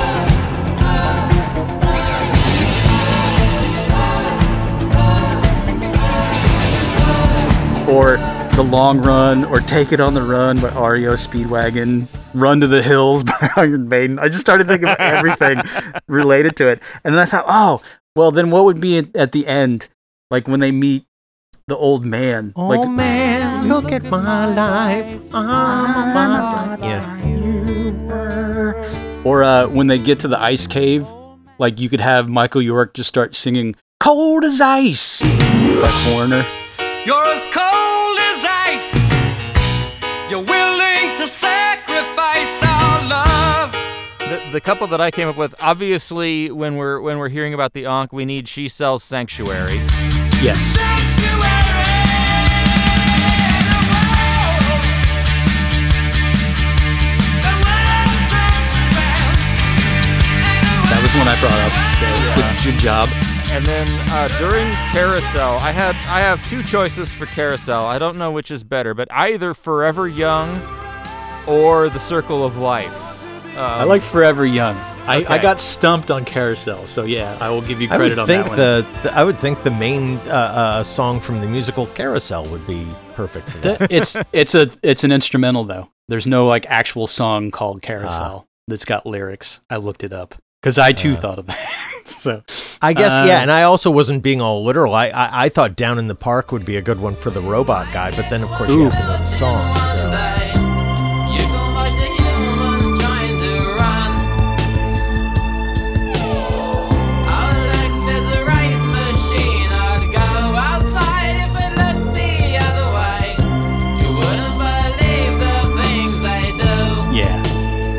[7.88, 8.18] or
[8.54, 12.82] The Long Run, or Take It on the Run by REO Speedwagon, Run to the
[12.82, 14.18] Hills by Iron Maiden.
[14.18, 15.60] I just started thinking of everything
[16.08, 16.80] related to it.
[17.02, 17.82] And then I thought, oh,
[18.14, 19.88] well, then what would be at, at the end?
[20.30, 21.04] Like when they meet
[21.66, 22.52] the old man.
[22.56, 25.22] Oh like, man, look at my life.
[25.32, 27.20] I'm a yeah.
[29.24, 31.06] Or uh, when they get to the ice cave,
[31.58, 36.44] like you could have Michael York just start singing Cold as Ice by Foreigner.
[37.04, 39.10] You're as cold as ice.
[40.30, 43.72] You're willing to sacrifice our love.
[44.20, 47.74] The, the couple that I came up with, obviously, when we're when we're hearing about
[47.74, 49.76] the Ankh, we need She Sells Sanctuary.
[50.42, 50.78] Yes.
[61.12, 62.62] Was one I brought up.
[62.64, 63.08] So good, good job.
[63.50, 67.84] And then uh, during Carousel, I had I have two choices for Carousel.
[67.84, 70.60] I don't know which is better, but either Forever Young
[71.46, 73.00] or The Circle of Life.
[73.50, 74.76] Um, I like Forever Young.
[75.06, 78.18] I, I got stumped on Carousel, so yeah, I will give you I credit would
[78.20, 78.58] on think that one.
[78.58, 82.64] the, the I would think the main uh, uh, song from the musical Carousel would
[82.66, 83.90] be perfect for that.
[83.90, 85.90] It's it's a it's an instrumental though.
[86.06, 89.60] There's no like actual song called Carousel that's got lyrics.
[89.68, 91.56] I looked it up because I too uh, thought of that.
[92.04, 92.42] so
[92.82, 94.94] I guess uh, yeah, and I also wasn't being all literal.
[94.94, 97.40] I, I, I thought "Down in the Park" would be a good one for the
[97.40, 98.84] robot guy, but then of course ooh.
[98.84, 99.76] you have to know the song.
[99.76, 99.90] So.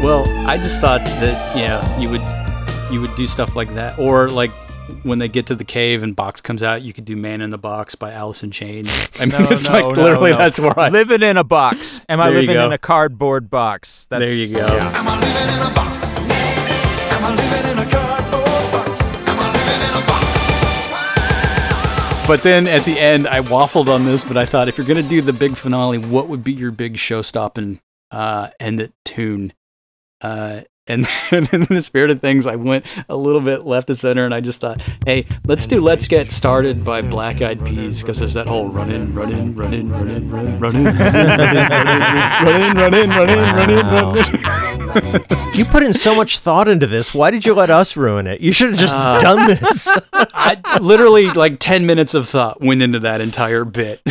[0.03, 2.40] Well, I just thought that you know you would
[2.91, 4.51] you would do stuff like that, or like
[5.03, 7.49] when they get to the cave and Box comes out, you could do "Man in
[7.49, 8.89] the Box" by Alice in Chains.
[9.19, 10.37] I mean, No, it's no, like no, literally no.
[10.37, 12.01] that's where I living in a box.
[12.09, 14.05] Am I living in a cardboard box?
[14.09, 14.59] That's, There you go.
[14.61, 14.99] yeah.
[14.99, 15.91] Am I living in a box?
[17.13, 19.01] Am I living in a cardboard box?
[19.27, 20.27] Am I living in a box?
[22.27, 25.03] But then at the end, I waffled on this, but I thought if you're gonna
[25.03, 27.79] do the big finale, what would be your big show-stopping
[28.11, 29.53] uh, end it tune?
[30.21, 33.97] Uh, and then in the spirit of things, I went a little bit left of
[33.97, 38.01] center, and I just thought, hey, let's do "Let's Get Started" by Black Eyed Peas
[38.01, 40.75] because there's that whole run in, run in, run in, run in, run in, run
[40.75, 41.67] in, run in,
[42.37, 45.21] run in, run in, run in, run in, run in.
[45.53, 47.13] You put in so much thought into this.
[47.13, 48.41] Why did you let us ruin it?
[48.41, 49.87] You should have just Uh, done this.
[50.13, 54.01] I literally like 10 minutes of thought went into that entire bit.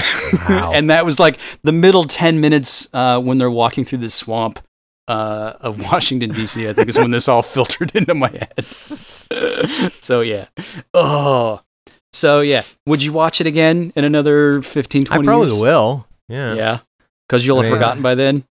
[0.49, 4.61] and that was like the middle 10 minutes uh, when they're walking through the swamp
[5.11, 8.65] uh, of Washington, D.C., I think is when this all filtered into my head.
[10.01, 10.47] so, yeah.
[10.95, 11.61] Oh.
[12.13, 12.63] So, yeah.
[12.87, 15.59] Would you watch it again in another 15, 20 I probably years?
[15.61, 16.07] will.
[16.29, 16.55] Yeah.
[16.55, 16.79] Yeah.
[17.29, 17.77] Because you'll have Yeah.
[17.77, 18.45] forgotten by then.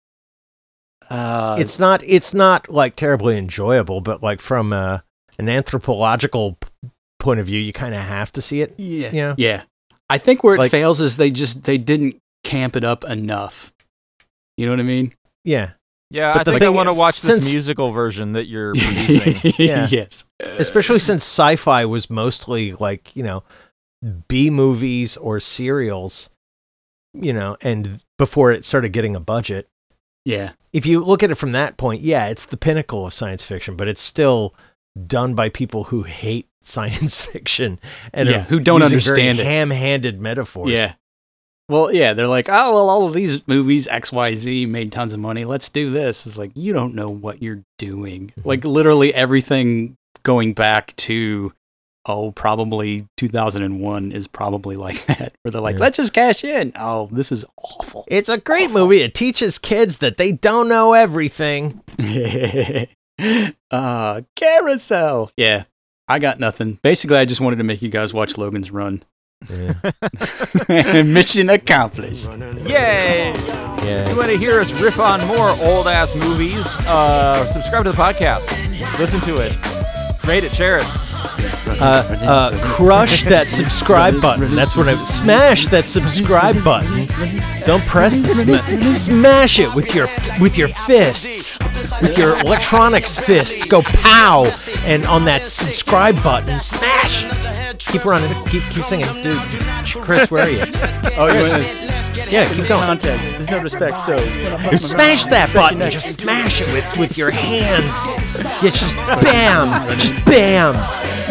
[1.09, 4.99] Uh, It's not it's not like terribly enjoyable, but like from uh,
[5.39, 8.75] an anthropological p- point of view, you kind of have to see it.
[8.77, 9.09] yeah.
[9.11, 9.35] you know?
[9.37, 9.63] Yeah.
[10.09, 13.03] I think where It's it like- fails is they just they didn't camp it up
[13.05, 13.73] enough.
[14.57, 15.13] You know what I mean?
[15.43, 15.71] Yeah.
[16.11, 18.47] Yeah, But I the think I want to is, watch this since- musical version that
[18.47, 19.53] you're producing.
[19.59, 19.87] Yeah.
[19.89, 20.25] yes.
[20.39, 23.43] Especially since sci-fi was mostly like, you know,
[24.27, 26.29] B movies or serials,
[27.13, 29.67] you know, and before it started getting a budget.
[30.25, 30.51] Yeah.
[30.73, 33.75] If you look at it from that point, yeah, it's the pinnacle of science fiction,
[33.75, 34.53] but it's still
[35.05, 37.79] done by people who hate science fiction
[38.13, 40.71] and Yeah, who don't understand ham-handed metaphors.
[40.71, 40.93] Yeah.
[41.69, 45.45] Well, yeah, they're like, oh, well, all of these movies, XYZ, made tons of money.
[45.45, 46.25] Let's do this.
[46.27, 48.33] It's like, you don't know what you're doing.
[48.43, 51.53] Like, literally everything going back to,
[52.07, 55.81] oh, probably 2001 is probably like that, where they're like, Yeah.
[55.81, 56.71] let's just cash in.
[56.75, 58.03] Oh, this is awful.
[58.07, 59.01] It's a great movie.
[59.01, 61.81] It teaches kids that they don't know everything.
[63.71, 65.31] uh, carousel.
[65.37, 65.63] Yeah,
[66.07, 66.79] I got nothing.
[66.81, 69.03] Basically, I just wanted to make you guys watch Logan's Run.
[70.69, 72.33] Mission accomplished.
[72.33, 73.31] Yay!
[73.31, 74.09] Yeah.
[74.09, 76.65] You want to hear us riff on more old ass movies?
[76.79, 78.49] Uh, subscribe to the podcast.
[78.99, 79.55] Listen to it.
[80.25, 80.51] Rate it.
[80.51, 81.08] Share it.
[81.81, 84.53] Uh, uh, crush that subscribe button.
[84.55, 87.07] That's what I smash that subscribe button.
[87.65, 90.07] Don't press the sma- smash it with your
[90.39, 91.59] with your fists,
[92.01, 93.65] with your electronics fists.
[93.65, 94.45] Go pow
[94.85, 97.25] and on that subscribe button, smash.
[97.77, 98.31] Keep running.
[98.45, 99.39] Keep keep singing, dude.
[100.01, 100.63] Chris, where are you?
[101.17, 102.85] Oh, you want to Yeah, keep going.
[102.85, 103.21] Contact.
[103.23, 104.17] There's no respect, so.
[104.77, 105.89] Smash that button.
[105.89, 107.93] Just smash it with, with your hands.
[108.61, 109.97] Yeah, just bam.
[109.97, 110.75] Just bam.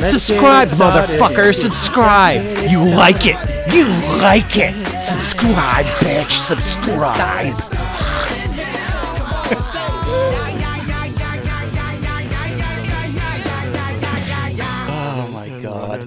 [0.02, 1.54] Subscribe, motherfucker.
[1.54, 2.42] Subscribe.
[2.68, 3.36] You like it.
[3.72, 3.86] You
[4.18, 4.72] like it.
[4.72, 6.30] Subscribe, bitch.
[6.30, 7.54] Subscribe.
[14.90, 16.00] oh my god.